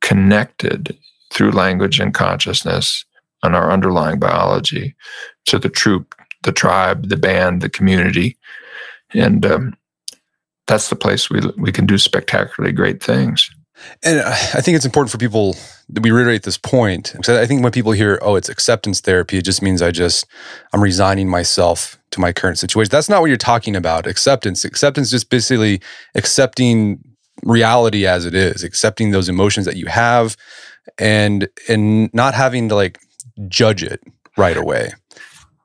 [0.00, 0.96] connected
[1.32, 3.04] through language and consciousness
[3.42, 4.94] and our underlying biology
[5.46, 8.36] to the troop the tribe the band the community.
[9.14, 9.76] And um,
[10.66, 13.50] that's the place we we can do spectacularly great things
[14.02, 15.56] And I think it's important for people
[15.88, 17.12] that we reiterate this point.
[17.16, 20.26] Because I think when people hear, oh, it's acceptance therapy, it just means I just,
[20.72, 22.90] I'm resigning myself to my current situation.
[22.90, 24.06] That's not what you're talking about.
[24.06, 24.64] Acceptance.
[24.64, 25.80] Acceptance just basically
[26.14, 27.02] accepting
[27.42, 30.36] reality as it is, accepting those emotions that you have
[30.98, 32.98] and and not having to like
[33.48, 34.02] judge it
[34.36, 34.90] right away.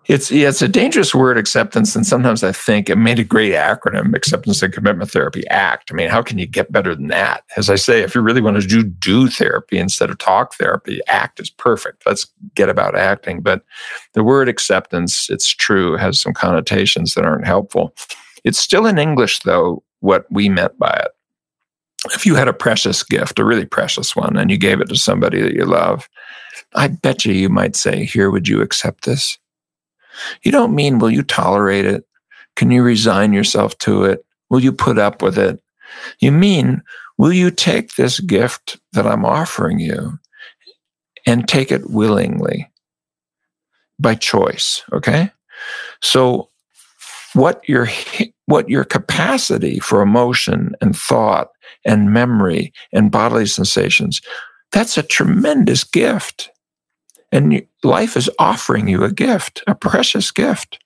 [0.07, 3.53] It's yeah, it's a dangerous word, acceptance, and sometimes I think it made a great
[3.53, 5.47] acronym, acceptance and commitment therapy.
[5.47, 5.91] ACT.
[5.91, 7.43] I mean, how can you get better than that?
[7.55, 10.99] As I say, if you really want to do do therapy instead of talk therapy,
[11.07, 12.03] ACT is perfect.
[12.05, 13.39] Let's get about acting.
[13.39, 13.63] But
[14.13, 17.95] the word acceptance, it's true, has some connotations that aren't helpful.
[18.43, 21.11] It's still in English, though, what we meant by it.
[22.13, 24.97] If you had a precious gift, a really precious one, and you gave it to
[24.97, 26.09] somebody that you love,
[26.75, 29.37] I bet you you might say, Here, would you accept this?
[30.43, 32.05] You don't mean, will you tolerate it?
[32.55, 34.25] Can you resign yourself to it?
[34.49, 35.61] Will you put up with it?
[36.19, 36.81] You mean,
[37.17, 40.19] will you take this gift that I'm offering you
[41.25, 42.69] and take it willingly
[43.99, 44.83] by choice?
[44.91, 45.31] Okay.
[46.01, 46.49] So
[47.33, 47.87] what your,
[48.45, 51.49] what your capacity for emotion and thought
[51.85, 54.21] and memory and bodily sensations,
[54.71, 56.49] that's a tremendous gift.
[57.33, 60.77] And life is offering you a gift, a precious gift.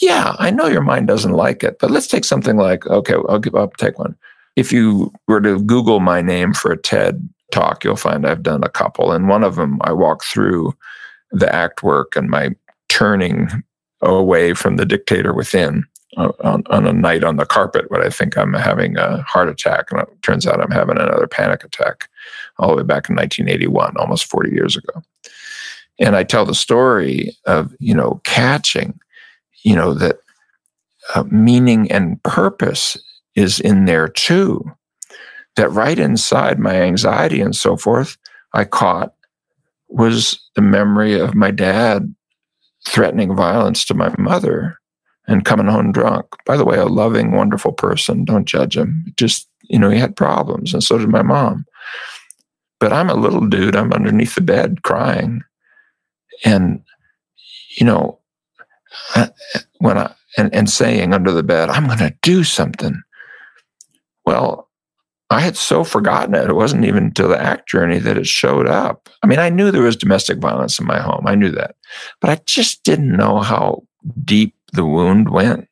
[0.00, 3.38] Yeah, I know your mind doesn't like it, but let's take something like, okay, I'll
[3.38, 4.16] give up, take one.
[4.56, 8.64] If you were to Google my name for a TED talk, you'll find I've done
[8.64, 9.12] a couple.
[9.12, 10.74] And one of them, I walk through
[11.30, 12.50] the act work and my
[12.88, 13.48] turning
[14.00, 15.84] away from the dictator within
[16.16, 19.48] uh, on, on a night on the carpet when I think I'm having a heart
[19.48, 19.92] attack.
[19.92, 22.08] And it turns out I'm having another panic attack
[22.58, 25.02] all the way back in 1981, almost 40 years ago.
[26.00, 28.98] And I tell the story of, you know, catching,
[29.64, 30.16] you know, that
[31.14, 32.96] uh, meaning and purpose
[33.34, 34.64] is in there too.
[35.56, 38.16] That right inside my anxiety and so forth,
[38.54, 39.14] I caught
[39.88, 42.14] was the memory of my dad
[42.86, 44.78] threatening violence to my mother
[45.26, 46.26] and coming home drunk.
[46.46, 48.24] By the way, a loving, wonderful person.
[48.24, 49.04] Don't judge him.
[49.16, 51.64] Just, you know, he had problems, and so did my mom.
[52.80, 53.76] But I'm a little dude.
[53.76, 55.42] I'm underneath the bed crying.
[56.44, 56.82] And,
[57.76, 58.20] you know,
[59.78, 63.02] when I, and, and saying under the bed, I'm going to do something.
[64.24, 64.68] Well,
[65.30, 66.48] I had so forgotten it.
[66.48, 69.08] It wasn't even until the act journey that it showed up.
[69.22, 71.26] I mean, I knew there was domestic violence in my home.
[71.26, 71.76] I knew that.
[72.20, 73.82] But I just didn't know how
[74.24, 75.68] deep the wound went.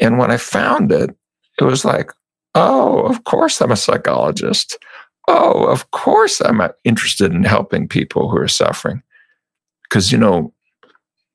[0.00, 1.14] And when I found it,
[1.58, 2.10] it was like,
[2.54, 4.78] oh, of course I'm a psychologist.
[5.28, 9.02] Oh, of course I'm uh, interested in helping people who are suffering.
[9.88, 10.52] Because, you know,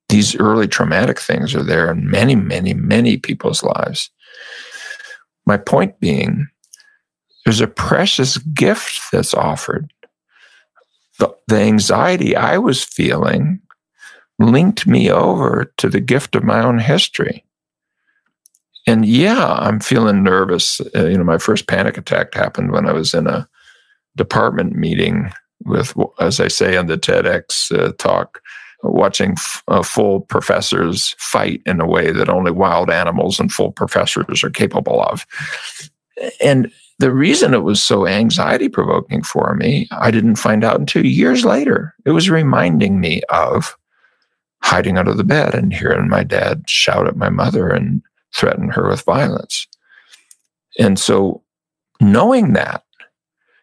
[0.10, 4.10] these early traumatic things are there in many, many, many people's lives.
[5.46, 6.48] My point being,
[7.46, 9.92] there's a precious gift that's offered.
[11.20, 13.62] The, the anxiety I was feeling
[14.38, 17.46] linked me over to the gift of my own history.
[18.88, 20.82] And yeah, I'm feeling nervous.
[20.96, 23.48] Uh, you know, my first panic attack happened when I was in a
[24.18, 25.32] department meeting
[25.66, 28.42] with, as I say in the TEDx uh, talk,
[28.84, 33.72] watching f- uh, full professors fight in a way that only wild animals and full
[33.72, 35.26] professors are capable of.
[36.44, 41.06] And the reason it was so anxiety provoking for me, I didn't find out until
[41.06, 41.96] years later.
[42.06, 43.76] It was reminding me of
[44.62, 48.02] hiding under the bed and hearing my dad shout at my mother and
[48.36, 49.68] threaten her with violence.
[50.78, 51.44] And so,
[52.00, 52.84] knowing that,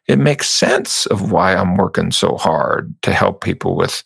[0.08, 4.02] it makes sense of why I'm working so hard to help people with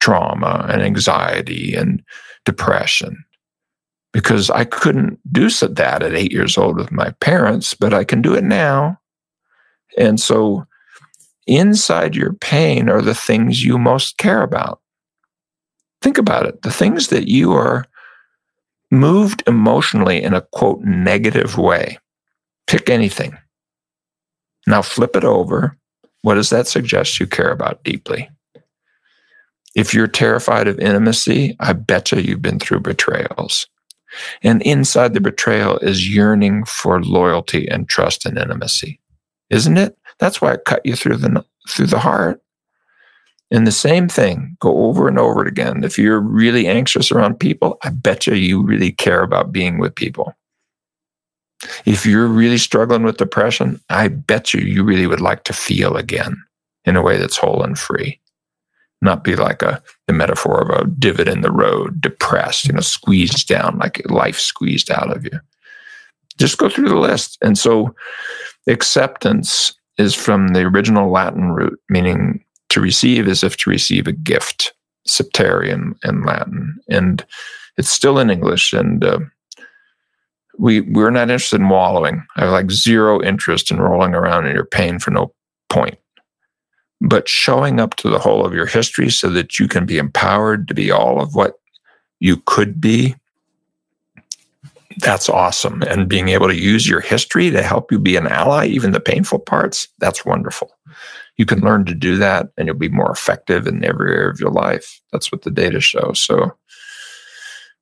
[0.00, 2.02] trauma and anxiety and
[2.44, 3.24] depression.
[4.12, 8.22] Because I couldn't do that at eight years old with my parents, but I can
[8.22, 8.98] do it now.
[9.98, 10.66] And so,
[11.46, 14.80] inside your pain are the things you most care about.
[16.02, 16.62] Think about it.
[16.62, 17.86] The things that you are
[18.90, 21.98] moved emotionally in a quote negative way,
[22.66, 23.36] pick anything.
[24.66, 25.76] Now flip it over.
[26.22, 28.28] What does that suggest you care about deeply?
[29.74, 33.66] If you're terrified of intimacy, I bet you you've been through betrayals.
[34.42, 38.98] And inside the betrayal is yearning for loyalty and trust and intimacy.
[39.50, 39.96] Isn't it?
[40.18, 42.40] That's why it cut you through the through the heart.
[43.50, 45.84] And the same thing, go over and over again.
[45.84, 49.94] If you're really anxious around people, I bet you you really care about being with
[49.94, 50.32] people.
[51.84, 55.96] If you're really struggling with depression, I bet you you really would like to feel
[55.96, 56.36] again
[56.84, 58.20] in a way that's whole and free.
[59.02, 62.80] Not be like a the metaphor of a divot in the road, depressed, you know,
[62.80, 65.38] squeezed down, like life squeezed out of you.
[66.38, 67.38] Just go through the list.
[67.42, 67.94] And so
[68.66, 74.12] acceptance is from the original Latin root, meaning to receive as if to receive a
[74.12, 74.72] gift,
[75.08, 76.78] septarian in, in Latin.
[76.88, 77.24] And
[77.78, 78.72] it's still in English.
[78.72, 79.20] And uh,
[80.58, 82.24] we, we're not interested in wallowing.
[82.36, 85.32] I have like zero interest in rolling around in your pain for no
[85.68, 85.98] point.
[87.00, 90.66] But showing up to the whole of your history so that you can be empowered
[90.68, 91.54] to be all of what
[92.20, 93.14] you could be
[94.98, 95.82] that's awesome.
[95.82, 99.00] And being able to use your history to help you be an ally, even the
[99.00, 100.70] painful parts, that's wonderful.
[101.36, 104.40] You can learn to do that and you'll be more effective in every area of
[104.40, 105.00] your life.
[105.12, 106.18] That's what the data shows.
[106.18, 106.56] So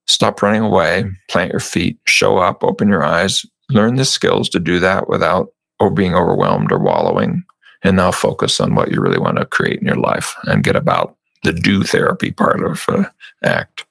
[0.06, 4.60] stop running away, plant your feet, show up, open your eyes, learn the skills to
[4.60, 7.44] do that without or being overwhelmed or wallowing.
[7.82, 10.76] And now focus on what you really want to create in your life and get
[10.76, 13.04] about the do therapy part of uh,
[13.42, 13.84] ACT.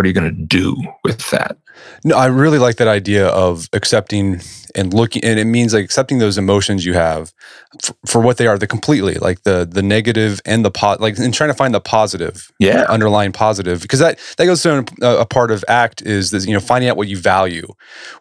[0.00, 1.58] What are you going to do with that?
[2.04, 4.40] No, I really like that idea of accepting
[4.74, 7.34] and looking, and it means like accepting those emotions you have
[7.82, 11.18] for, for what they are, the completely like the the negative and the pot, like
[11.18, 15.18] and trying to find the positive, yeah, underlying positive, because that that goes to a,
[15.18, 17.66] a, part of ACT is this, you know finding out what you value,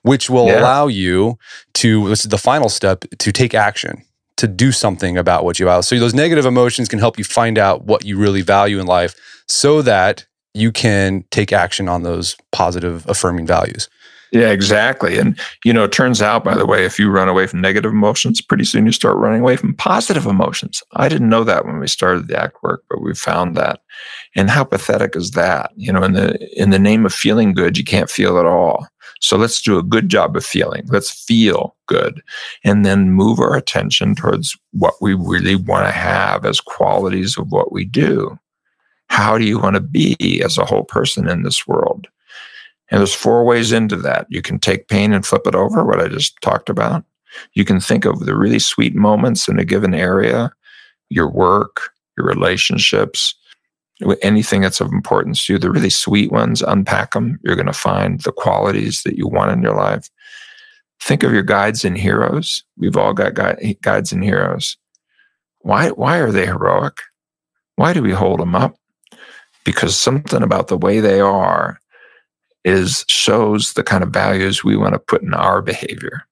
[0.02, 0.60] which will yeah.
[0.60, 1.38] allow you
[1.76, 4.04] to this is the final step to take action
[4.36, 5.82] to do something about what you value.
[5.84, 9.16] So those negative emotions can help you find out what you really value in life,
[9.48, 10.26] so that
[10.60, 13.89] you can take action on those positive affirming values.
[14.32, 15.18] Yeah, exactly.
[15.18, 17.91] And, you know, it turns out, by the way, if you run away from negative
[17.91, 20.84] emotions, pretty soon you start running away from positive emotions.
[20.93, 23.82] I didn't know that when we started the act work, but we found that.
[24.36, 25.72] And how pathetic is that?
[25.76, 28.88] You know, in the, in the name of feeling good, you can't feel at all.
[29.20, 30.84] So let's do a good job of feeling.
[30.88, 32.22] Let's feel good
[32.64, 37.51] and then move our attention towards what we really want to have as qualities of
[37.51, 38.38] what we do.
[39.10, 42.07] How do you want to be as a whole person in this world?
[42.89, 44.28] And there's four ways into that.
[44.30, 47.03] You can take pain and flip it over, what I just talked about.
[47.53, 50.51] You can think of the really sweet moments in a given area,
[51.10, 53.36] your work, your relationships,
[54.22, 57.39] anything that's of importance to you, the really sweet ones, unpack them.
[57.43, 60.10] You're going to find the qualities that you want in your life.
[60.99, 62.64] Think of your guides and heroes.
[62.78, 63.36] We've all got
[63.82, 64.78] guides and heroes.
[65.60, 67.01] Why, why are they heroic?
[67.76, 68.76] Why do we hold them up?
[69.70, 71.80] Because something about the way they are
[72.66, 76.24] is shows the kind of values we want to put in our behavior.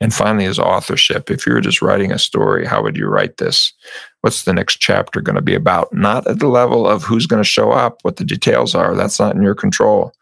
[0.00, 1.30] And finally, is authorship.
[1.30, 3.74] If you were just writing a story, how would you write this?
[4.22, 5.92] What's the next chapter going to be about?
[5.92, 8.94] Not at the level of who's going to show up, what the details are.
[8.94, 10.14] That's not in your control.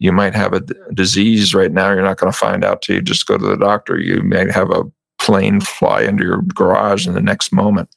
[0.00, 0.62] You might have a
[0.92, 1.92] disease right now.
[1.92, 3.96] You're not going to find out till you just go to the doctor.
[3.96, 4.82] You may have a
[5.20, 7.90] plane fly into your garage in the next moment.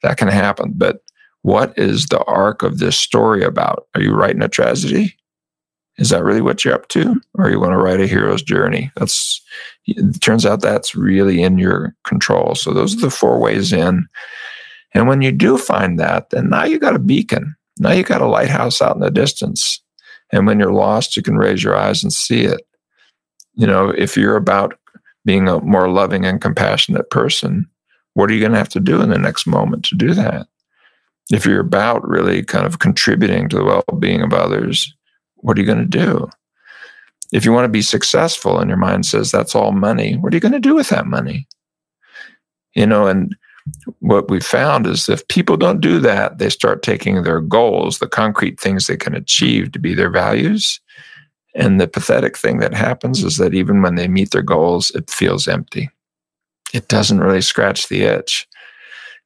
[0.00, 0.72] That can happen.
[0.74, 1.02] But
[1.46, 3.86] what is the arc of this story about?
[3.94, 5.16] Are you writing a tragedy?
[5.96, 7.20] Is that really what you're up to?
[7.34, 8.90] Or you want to write a hero's journey?
[8.96, 9.40] That's
[9.86, 12.56] it turns out that's really in your control.
[12.56, 14.08] So those are the four ways in.
[14.92, 17.54] And when you do find that, then now you got a beacon.
[17.78, 19.80] Now you got a lighthouse out in the distance.
[20.32, 22.62] And when you're lost, you can raise your eyes and see it.
[23.54, 24.76] You know, if you're about
[25.24, 27.70] being a more loving and compassionate person,
[28.14, 30.48] what are you going to have to do in the next moment to do that?
[31.32, 34.92] If you're about really kind of contributing to the well-being of others
[35.36, 36.28] what are you going to do?
[37.32, 40.36] If you want to be successful and your mind says that's all money what are
[40.36, 41.46] you going to do with that money?
[42.74, 43.34] You know and
[43.98, 48.06] what we found is if people don't do that they start taking their goals the
[48.06, 50.80] concrete things they can achieve to be their values.
[51.54, 55.10] And the pathetic thing that happens is that even when they meet their goals it
[55.10, 55.90] feels empty.
[56.72, 58.46] It doesn't really scratch the itch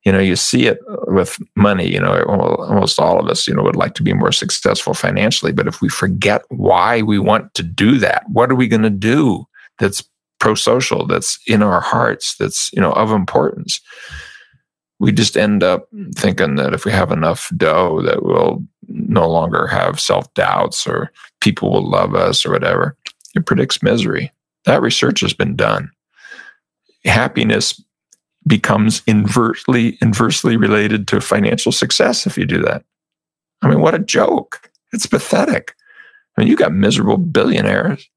[0.05, 0.79] you know, you see it
[1.09, 4.33] with money, you know, almost all of us, you know, would like to be more
[4.33, 5.53] successful financially.
[5.53, 8.91] But if we forget why we want to do that, what are we going to
[8.91, 9.47] do
[9.79, 10.03] that's
[10.39, 13.81] pro social, that's in our hearts, that's, you know, of importance?
[14.99, 19.67] We just end up thinking that if we have enough dough, that we'll no longer
[19.67, 22.97] have self doubts or people will love us or whatever.
[23.35, 24.33] It predicts misery.
[24.65, 25.91] That research has been done.
[27.05, 27.83] Happiness
[28.47, 32.85] becomes inversely inversely related to financial success if you do that.
[33.63, 34.71] I mean, what a joke.
[34.93, 35.75] It's pathetic.
[36.37, 38.09] I mean, you got miserable billionaires.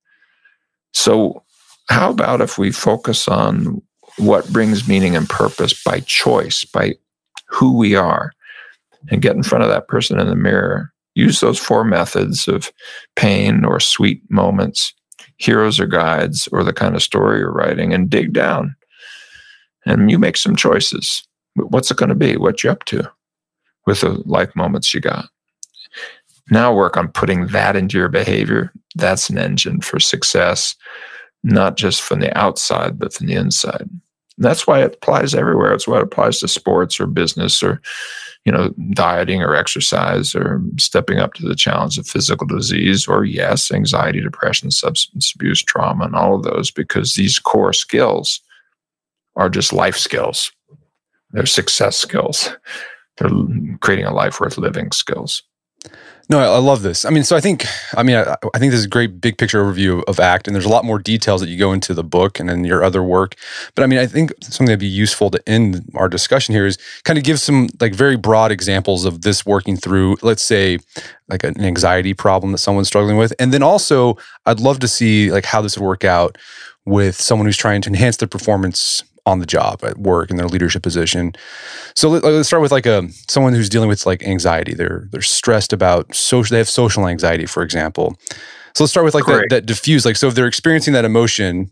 [0.94, 1.44] So,
[1.90, 3.82] how about if we focus on
[4.18, 6.94] what brings meaning and purpose by choice, by
[7.50, 8.32] who we are,
[9.10, 10.92] and get in front of that person in the mirror?
[11.16, 12.72] Use those four methods of
[13.16, 14.94] pain or sweet moments,
[15.38, 18.76] heroes or guides, or the kind of story you're writing, and dig down
[19.86, 21.26] and you make some choices.
[21.56, 22.38] What's it going to be?
[22.38, 23.10] What you up to
[23.86, 25.26] with the life moments you got?
[26.50, 28.74] Now work on putting that into your behavior.
[28.96, 30.76] That's an engine for success,
[31.44, 33.90] not just from the outside, but from the inside.
[34.38, 35.74] And that's why it applies everywhere.
[35.74, 37.82] It's why it applies to sports or business or,
[38.46, 43.24] you know, dieting or exercise or stepping up to the challenge of physical disease or,
[43.24, 48.42] yes, anxiety, depression, substance abuse, trauma, and all of those, because these core skills
[49.36, 50.52] are just life skills.
[51.32, 52.50] They're success skills.
[53.18, 53.30] They're
[53.82, 55.44] creating a life worth living skills.
[56.30, 57.04] No, I, love this.
[57.04, 57.66] I mean, so I think,
[57.98, 60.56] I mean, I, I, think this is a great big picture overview of, ACT, and
[60.56, 63.04] there's a lot more details that you go into the book and in your other
[63.04, 63.36] work.
[63.76, 66.78] But I mean, I think something that'd be useful to end our discussion here is
[67.04, 70.80] kind of give some like very broad examples of this working through, let's say,
[71.28, 75.30] like an anxiety problem that someone's struggling with, and then also, I'd love to see
[75.30, 76.38] like how this would work out
[76.86, 80.48] with someone who's trying to enhance their performance on the job at work in their
[80.48, 81.34] leadership position.
[81.96, 84.74] So let, us start with like a someone who's dealing with like anxiety.
[84.74, 86.54] They're they're stressed about social.
[86.54, 88.18] They have social anxiety, for example.
[88.76, 90.06] So let's start with like that, that defuse.
[90.06, 91.72] Like so, if they're experiencing that emotion,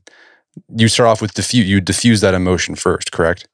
[0.75, 1.65] you start off with defuse.
[1.65, 3.47] You defuse that emotion first, correct?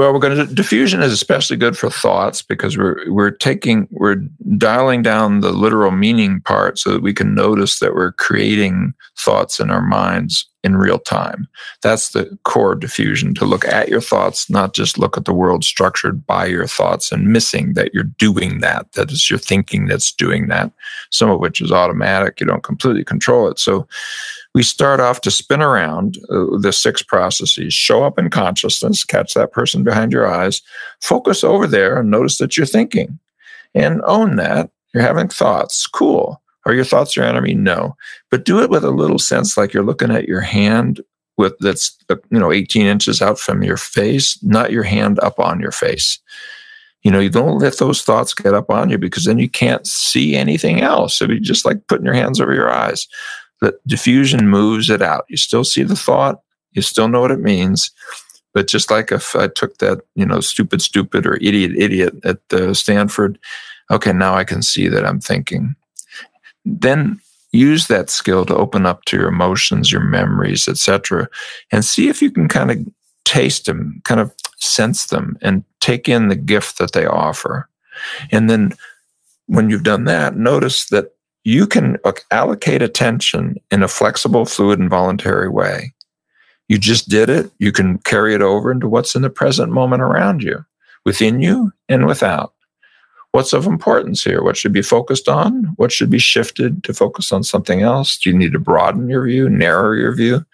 [0.00, 4.14] Well, we're going to defusion is especially good for thoughts because we're we're taking we're
[4.56, 9.60] dialing down the literal meaning part so that we can notice that we're creating thoughts
[9.60, 11.46] in our minds in real time.
[11.82, 15.34] That's the core of defusion to look at your thoughts, not just look at the
[15.34, 18.90] world structured by your thoughts and missing that you're doing that.
[18.92, 20.72] That is your thinking that's doing that.
[21.10, 22.40] Some of which is automatic.
[22.40, 23.58] You don't completely control it.
[23.58, 23.86] So
[24.54, 29.34] we start off to spin around uh, the six processes show up in consciousness catch
[29.34, 30.62] that person behind your eyes
[31.00, 33.18] focus over there and notice that you're thinking
[33.74, 34.70] and own that.
[34.92, 35.86] You're having thoughts.
[35.86, 36.40] Cool.
[36.66, 37.54] Are your thoughts your enemy?
[37.54, 37.96] No.
[38.30, 41.00] But do it with a little sense like you're looking at your hand
[41.36, 45.38] with that's uh, you know 18 inches out from your face not your hand up
[45.38, 46.18] on your face.
[47.02, 49.86] You know you don't let those thoughts get up on you because then you can't
[49.86, 51.16] see anything else.
[51.16, 53.06] So you just like putting your hands over your eyes
[53.60, 55.24] the defusion moves it out.
[55.28, 56.40] You still see the thought,
[56.72, 57.90] you still know what it means.
[58.52, 62.38] But just like if I took that, you know, stupid, stupid or idiot, idiot at
[62.52, 63.38] uh, Stanford,
[63.90, 65.76] okay, now I can see that I'm thinking.
[66.64, 67.20] Then
[67.52, 71.28] use that skill to open up to your emotions, your memories, etc.,
[71.70, 72.78] and see if you can kind of
[73.24, 77.68] taste them, kind of sense them, and take in the gift that they offer.
[78.30, 78.72] And then
[79.46, 81.14] when you've done that, notice that
[81.44, 85.92] you can uh, allocate attention in a flexible, fluid, and voluntary way.
[86.68, 87.50] You just did it.
[87.58, 90.64] You can carry it over into what's in the present moment around you,
[91.04, 92.52] within you and without.
[93.32, 94.42] What's of importance here?
[94.42, 95.72] What should be focused on?
[95.76, 98.18] What should be shifted to focus on something else?
[98.18, 100.44] Do you need to broaden your view, narrow your view,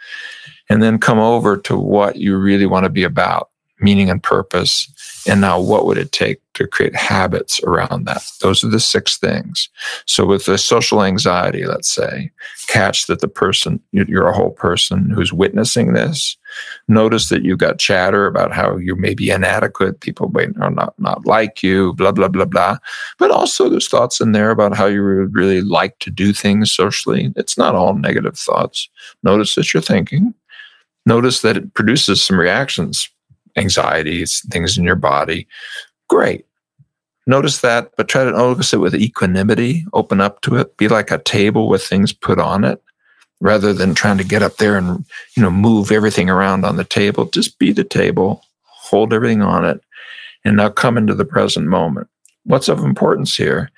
[0.68, 3.50] and then come over to what you really want to be about?
[3.80, 4.90] meaning and purpose.
[5.28, 8.22] And now, what would it take to create habits around that?
[8.40, 9.68] Those are the six things.
[10.06, 12.30] So, with the social anxiety, let's say,
[12.68, 16.36] catch that the person, you're a whole person who's witnessing this.
[16.86, 21.26] Notice that you've got chatter about how you may be inadequate, people may not, not
[21.26, 22.78] like you, blah, blah, blah, blah.
[23.18, 26.70] But also, there's thoughts in there about how you would really like to do things
[26.70, 27.32] socially.
[27.36, 28.88] It's not all negative thoughts.
[29.24, 30.34] Notice that you're thinking.
[31.04, 33.08] Notice that it produces some reactions
[33.56, 35.46] anxieties, things in your body.
[36.08, 36.46] Great.
[37.26, 41.10] Notice that, but try to notice it with equanimity, open up to it, be like
[41.10, 42.80] a table with things put on it
[43.40, 45.04] rather than trying to get up there and
[45.36, 47.26] you know move everything around on the table.
[47.26, 48.42] Just be the table.
[48.64, 49.80] Hold everything on it.
[50.44, 52.08] And now come into the present moment.
[52.44, 53.72] What's of importance here?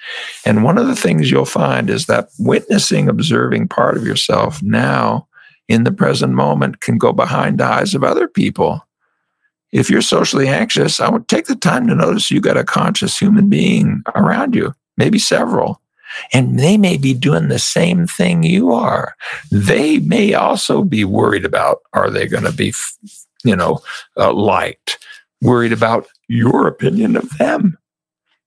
[0.44, 5.26] And one of the things you'll find is that witnessing observing part of yourself now
[5.68, 8.86] in the present moment can go behind the eyes of other people
[9.72, 13.18] if you're socially anxious, I would take the time to notice you got a conscious
[13.18, 15.80] human being around you, maybe several.
[16.32, 19.14] And they may be doing the same thing you are.
[19.50, 22.72] They may also be worried about are they going to be,
[23.44, 23.80] you know,
[24.16, 24.98] uh, liked,
[25.42, 27.76] worried about your opinion of them.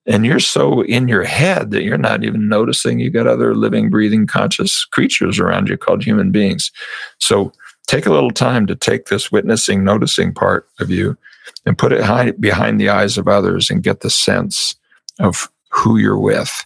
[0.07, 3.91] And you're so in your head that you're not even noticing you got other living,
[3.91, 6.71] breathing, conscious creatures around you called human beings.
[7.19, 7.53] So
[7.91, 11.17] take a little time to take this witnessing, noticing part of you
[11.65, 14.75] and put it behind the eyes of others and get the sense
[15.19, 16.65] of who you're with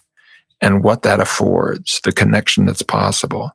[0.60, 3.50] and what that affords, the connection that's possible.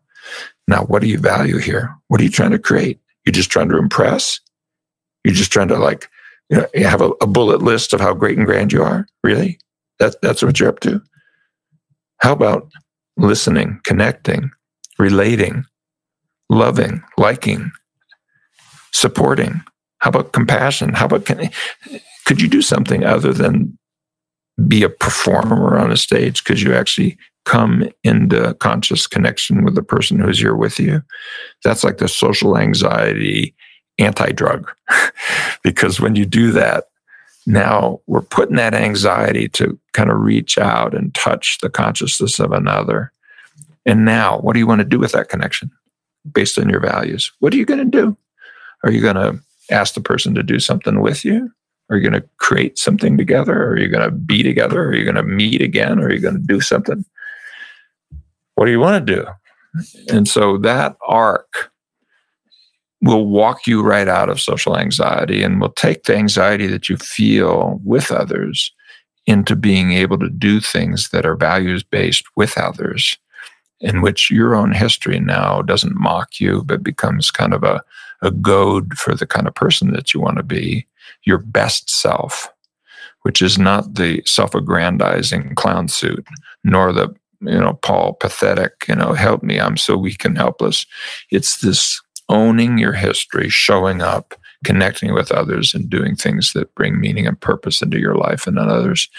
[0.67, 1.95] Now, what do you value here?
[2.09, 2.99] What are you trying to create?
[3.25, 4.41] You're just trying to impress?
[5.23, 6.09] You're just trying to like,
[6.49, 9.07] you know, you have a, a bullet list of how great and grand you are?
[9.23, 9.59] Really?
[9.99, 11.01] That, that's what you're up to?
[12.17, 12.69] How about
[13.15, 14.51] listening, connecting,
[14.99, 15.63] relating,
[16.51, 17.71] loving, liking,
[18.91, 19.61] supporting?
[19.99, 20.93] How about compassion?
[20.93, 21.49] How about can,
[22.25, 23.77] could you do something other than
[24.67, 26.43] be a performer on a stage?
[26.43, 31.01] Could you actually come into conscious connection with the person who's here with you?
[31.63, 33.55] That's like the social anxiety
[33.97, 34.69] anti drug.
[35.63, 36.85] because when you do that,
[37.47, 42.51] now we're putting that anxiety to kind of reach out and touch the consciousness of
[42.51, 43.11] another.
[43.85, 45.71] And now, what do you want to do with that connection
[46.31, 47.31] based on your values?
[47.39, 48.17] What are you going to do?
[48.83, 51.49] Are you going to ask the person to do something with you?
[51.89, 53.69] Are you going to create something together?
[53.69, 54.85] Are you going to be together?
[54.85, 55.99] Are you going to meet again?
[55.99, 57.03] Are you going to do something?
[58.55, 59.25] What do you want to do?
[60.09, 61.71] And so that arc
[63.01, 66.97] will walk you right out of social anxiety and will take the anxiety that you
[66.97, 68.71] feel with others
[69.25, 73.17] into being able to do things that are values based with others,
[73.81, 77.83] in which your own history now doesn't mock you, but becomes kind of a,
[78.21, 80.87] a goad for the kind of person that you want to be,
[81.23, 82.47] your best self,
[83.23, 86.25] which is not the self aggrandizing clown suit,
[86.63, 90.85] nor the you know, Paul, pathetic, you know, help me, I'm so weak and helpless.
[91.31, 96.99] It's this owning your history, showing up, connecting with others, and doing things that bring
[96.99, 99.09] meaning and purpose into your life and others.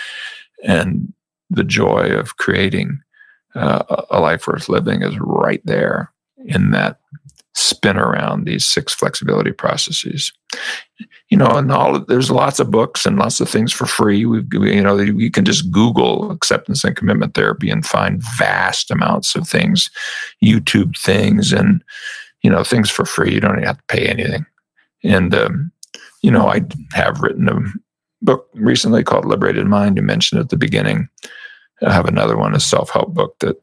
[0.62, 1.12] And
[1.50, 3.00] the joy of creating
[3.54, 6.12] uh, a life worth living is right there
[6.46, 6.98] in that
[7.54, 10.32] spin around these six flexibility processes.
[11.28, 14.24] You know, and all there's lots of books and lots of things for free.
[14.26, 19.34] We, you know, you can just Google acceptance and commitment therapy and find vast amounts
[19.34, 19.90] of things,
[20.42, 21.82] YouTube things, and
[22.42, 23.32] you know things for free.
[23.32, 24.46] You don't have to pay anything.
[25.02, 25.72] And um,
[26.22, 27.60] you know, I have written a
[28.22, 29.96] book recently called Liberated Mind.
[29.96, 31.08] You mentioned at the beginning.
[31.84, 33.60] I have another one, a self-help book that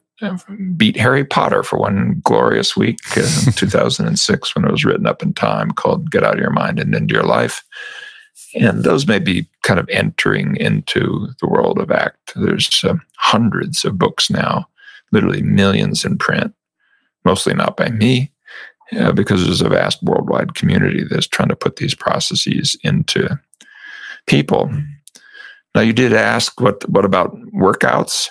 [0.76, 5.32] beat Harry Potter for one glorious week in 2006 when it was written up in
[5.32, 7.64] time called Get Out of Your Mind and Into Your Life.
[8.54, 12.32] And those may be kind of entering into the world of ACT.
[12.34, 14.68] There's uh, hundreds of books now,
[15.12, 16.52] literally millions in print,
[17.24, 18.32] mostly not by me,
[18.98, 23.38] uh, because there's a vast worldwide community that's trying to put these processes into
[24.26, 24.72] people.
[25.74, 28.30] Now, you did ask what what about workouts?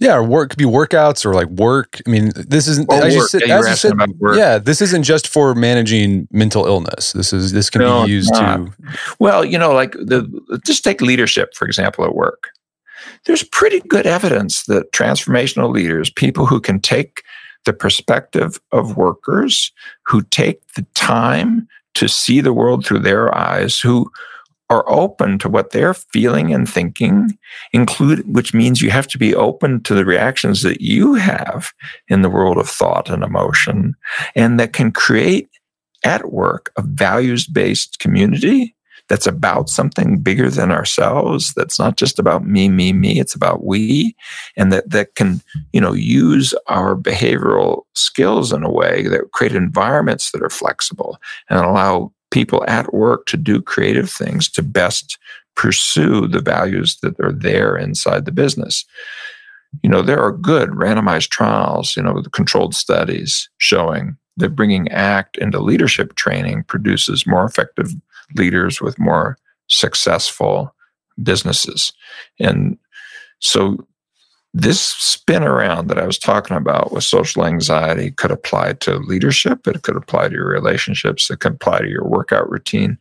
[0.00, 2.00] Yeah, or work could be workouts or like work.
[2.06, 2.90] I mean, this isn't.
[2.92, 3.94] As you said, yeah, said,
[4.34, 7.12] yeah, this isn't just for managing mental illness.
[7.12, 8.72] This is this can no, be used to.
[9.18, 12.50] Well, you know, like the just take leadership for example at work.
[13.24, 17.22] There's pretty good evidence that transformational leaders, people who can take
[17.64, 19.72] the perspective of workers,
[20.04, 24.08] who take the time to see the world through their eyes, who
[24.70, 27.38] are open to what they're feeling and thinking,
[27.72, 31.72] include, which means you have to be open to the reactions that you have
[32.08, 33.94] in the world of thought and emotion,
[34.34, 35.48] and that can create
[36.04, 38.74] at work a values based community
[39.08, 43.64] that's about something bigger than ourselves that's not just about me me me it's about
[43.64, 44.14] we
[44.56, 45.40] and that that can
[45.72, 51.18] you know use our behavioral skills in a way that create environments that are flexible
[51.50, 55.18] and allow people at work to do creative things to best
[55.56, 58.84] pursue the values that are there inside the business.
[59.82, 65.36] You know, there are good randomized trials, you know, controlled studies showing that bringing ACT
[65.38, 67.92] into leadership training produces more effective
[68.36, 70.74] leaders with more successful
[71.22, 71.92] businesses.
[72.38, 72.78] And
[73.40, 73.86] so
[74.58, 79.68] this spin around that I was talking about with social anxiety could apply to leadership.
[79.68, 81.30] It could apply to your relationships.
[81.30, 82.98] It could apply to your workout routine.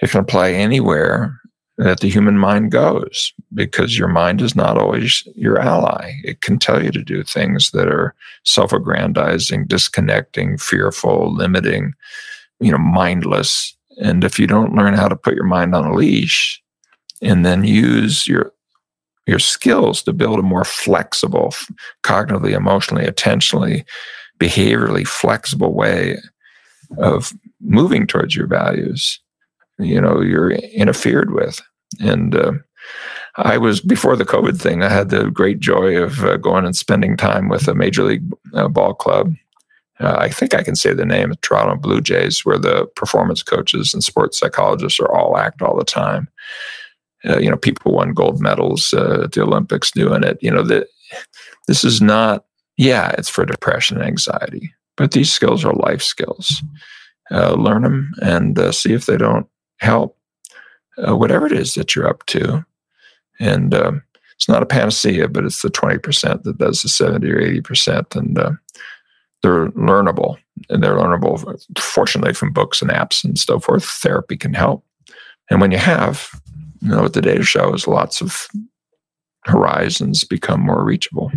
[0.00, 1.36] It can apply anywhere
[1.78, 6.12] that the human mind goes because your mind is not always your ally.
[6.22, 11.92] It can tell you to do things that are self aggrandizing, disconnecting, fearful, limiting,
[12.60, 13.76] you know, mindless.
[14.00, 16.62] And if you don't learn how to put your mind on a leash
[17.20, 18.52] and then use your
[19.26, 21.54] your skills to build a more flexible,
[22.02, 23.84] cognitively, emotionally, attentionally,
[24.38, 26.18] behaviorally flexible way
[26.98, 29.20] of moving towards your values.
[29.78, 31.60] You know, you're interfered with.
[32.00, 32.52] And uh,
[33.36, 36.76] I was, before the COVID thing, I had the great joy of uh, going and
[36.76, 39.34] spending time with a major league uh, ball club.
[40.00, 43.94] Uh, I think I can say the name, Toronto Blue Jays, where the performance coaches
[43.94, 46.28] and sports psychologists are all act all the time
[47.28, 50.38] uh, you know, people won gold medals uh, at the Olympics doing it.
[50.40, 50.88] You know, that
[51.68, 52.44] this is not,
[52.76, 56.62] yeah, it's for depression and anxiety, but these skills are life skills.
[57.30, 59.46] Uh, learn them and uh, see if they don't
[59.78, 60.18] help,
[60.98, 62.64] uh, whatever it is that you're up to.
[63.40, 64.02] And um,
[64.34, 68.16] it's not a panacea, but it's the 20% that does the 70 or 80%.
[68.16, 68.50] And uh,
[69.42, 70.36] they're learnable
[70.68, 73.84] and they're learnable, fortunately, from books and apps and so forth.
[73.84, 74.84] Therapy can help.
[75.50, 76.28] And when you have,
[76.82, 78.48] you know what the data shows lots of
[79.44, 81.30] horizons become more reachable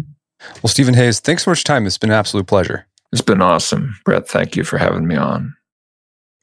[0.62, 3.96] well steven hayes thanks so much time it's been an absolute pleasure it's been awesome
[4.06, 5.56] brett thank you for having me on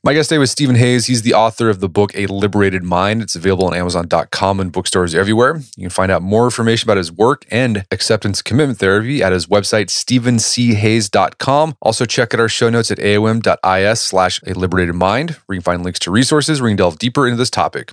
[0.05, 1.07] My guest today was Steven Hayes.
[1.07, 3.23] He's the author of the book A Liberated Mind.
[3.23, 5.61] It's available on Amazon.com and bookstores everywhere.
[5.77, 9.47] You can find out more information about his work and acceptance commitment therapy at his
[9.47, 11.77] website, stevenchayes.com.
[11.81, 15.73] Also, check out our show notes at aom.is slash A Liberated Mind, where you can
[15.73, 17.93] find links to resources where you can delve deeper into this topic.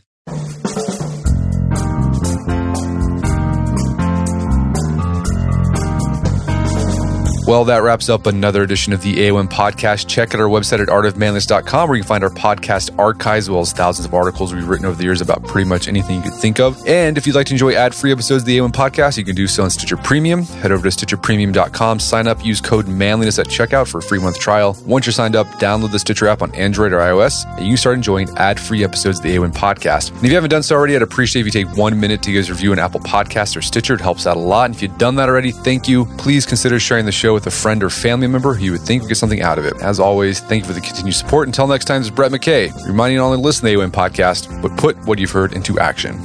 [7.49, 10.07] Well, that wraps up another edition of the AOM podcast.
[10.07, 13.61] Check out our website at artofmanliness.com where you can find our podcast archives as well
[13.61, 16.35] as thousands of articles we've written over the years about pretty much anything you could
[16.35, 16.79] think of.
[16.85, 19.47] And if you'd like to enjoy ad-free episodes of the AOM podcast, you can do
[19.47, 20.43] so on Stitcher Premium.
[20.43, 24.39] Head over to stitcherpremium.com, sign up, use code manliness at checkout for a free month
[24.39, 24.77] trial.
[24.85, 27.77] Once you're signed up, download the Stitcher app on Android or iOS, and you can
[27.77, 30.11] start enjoying ad-free episodes of the AOM podcast.
[30.11, 32.31] And if you haven't done so already, I'd appreciate if you take one minute to
[32.31, 33.95] give us a review on Apple Podcasts or Stitcher.
[33.95, 34.65] It helps out a lot.
[34.65, 36.05] And if you've done that already, thank you.
[36.19, 39.01] Please consider sharing the show with a friend or family member who you would think
[39.01, 39.73] would get something out of it.
[39.81, 41.47] As always, thank you for the continued support.
[41.47, 43.91] Until next time, this is Brett McKay, reminding you only to listen to the AOM
[43.91, 46.19] podcast, but put what you've heard into action.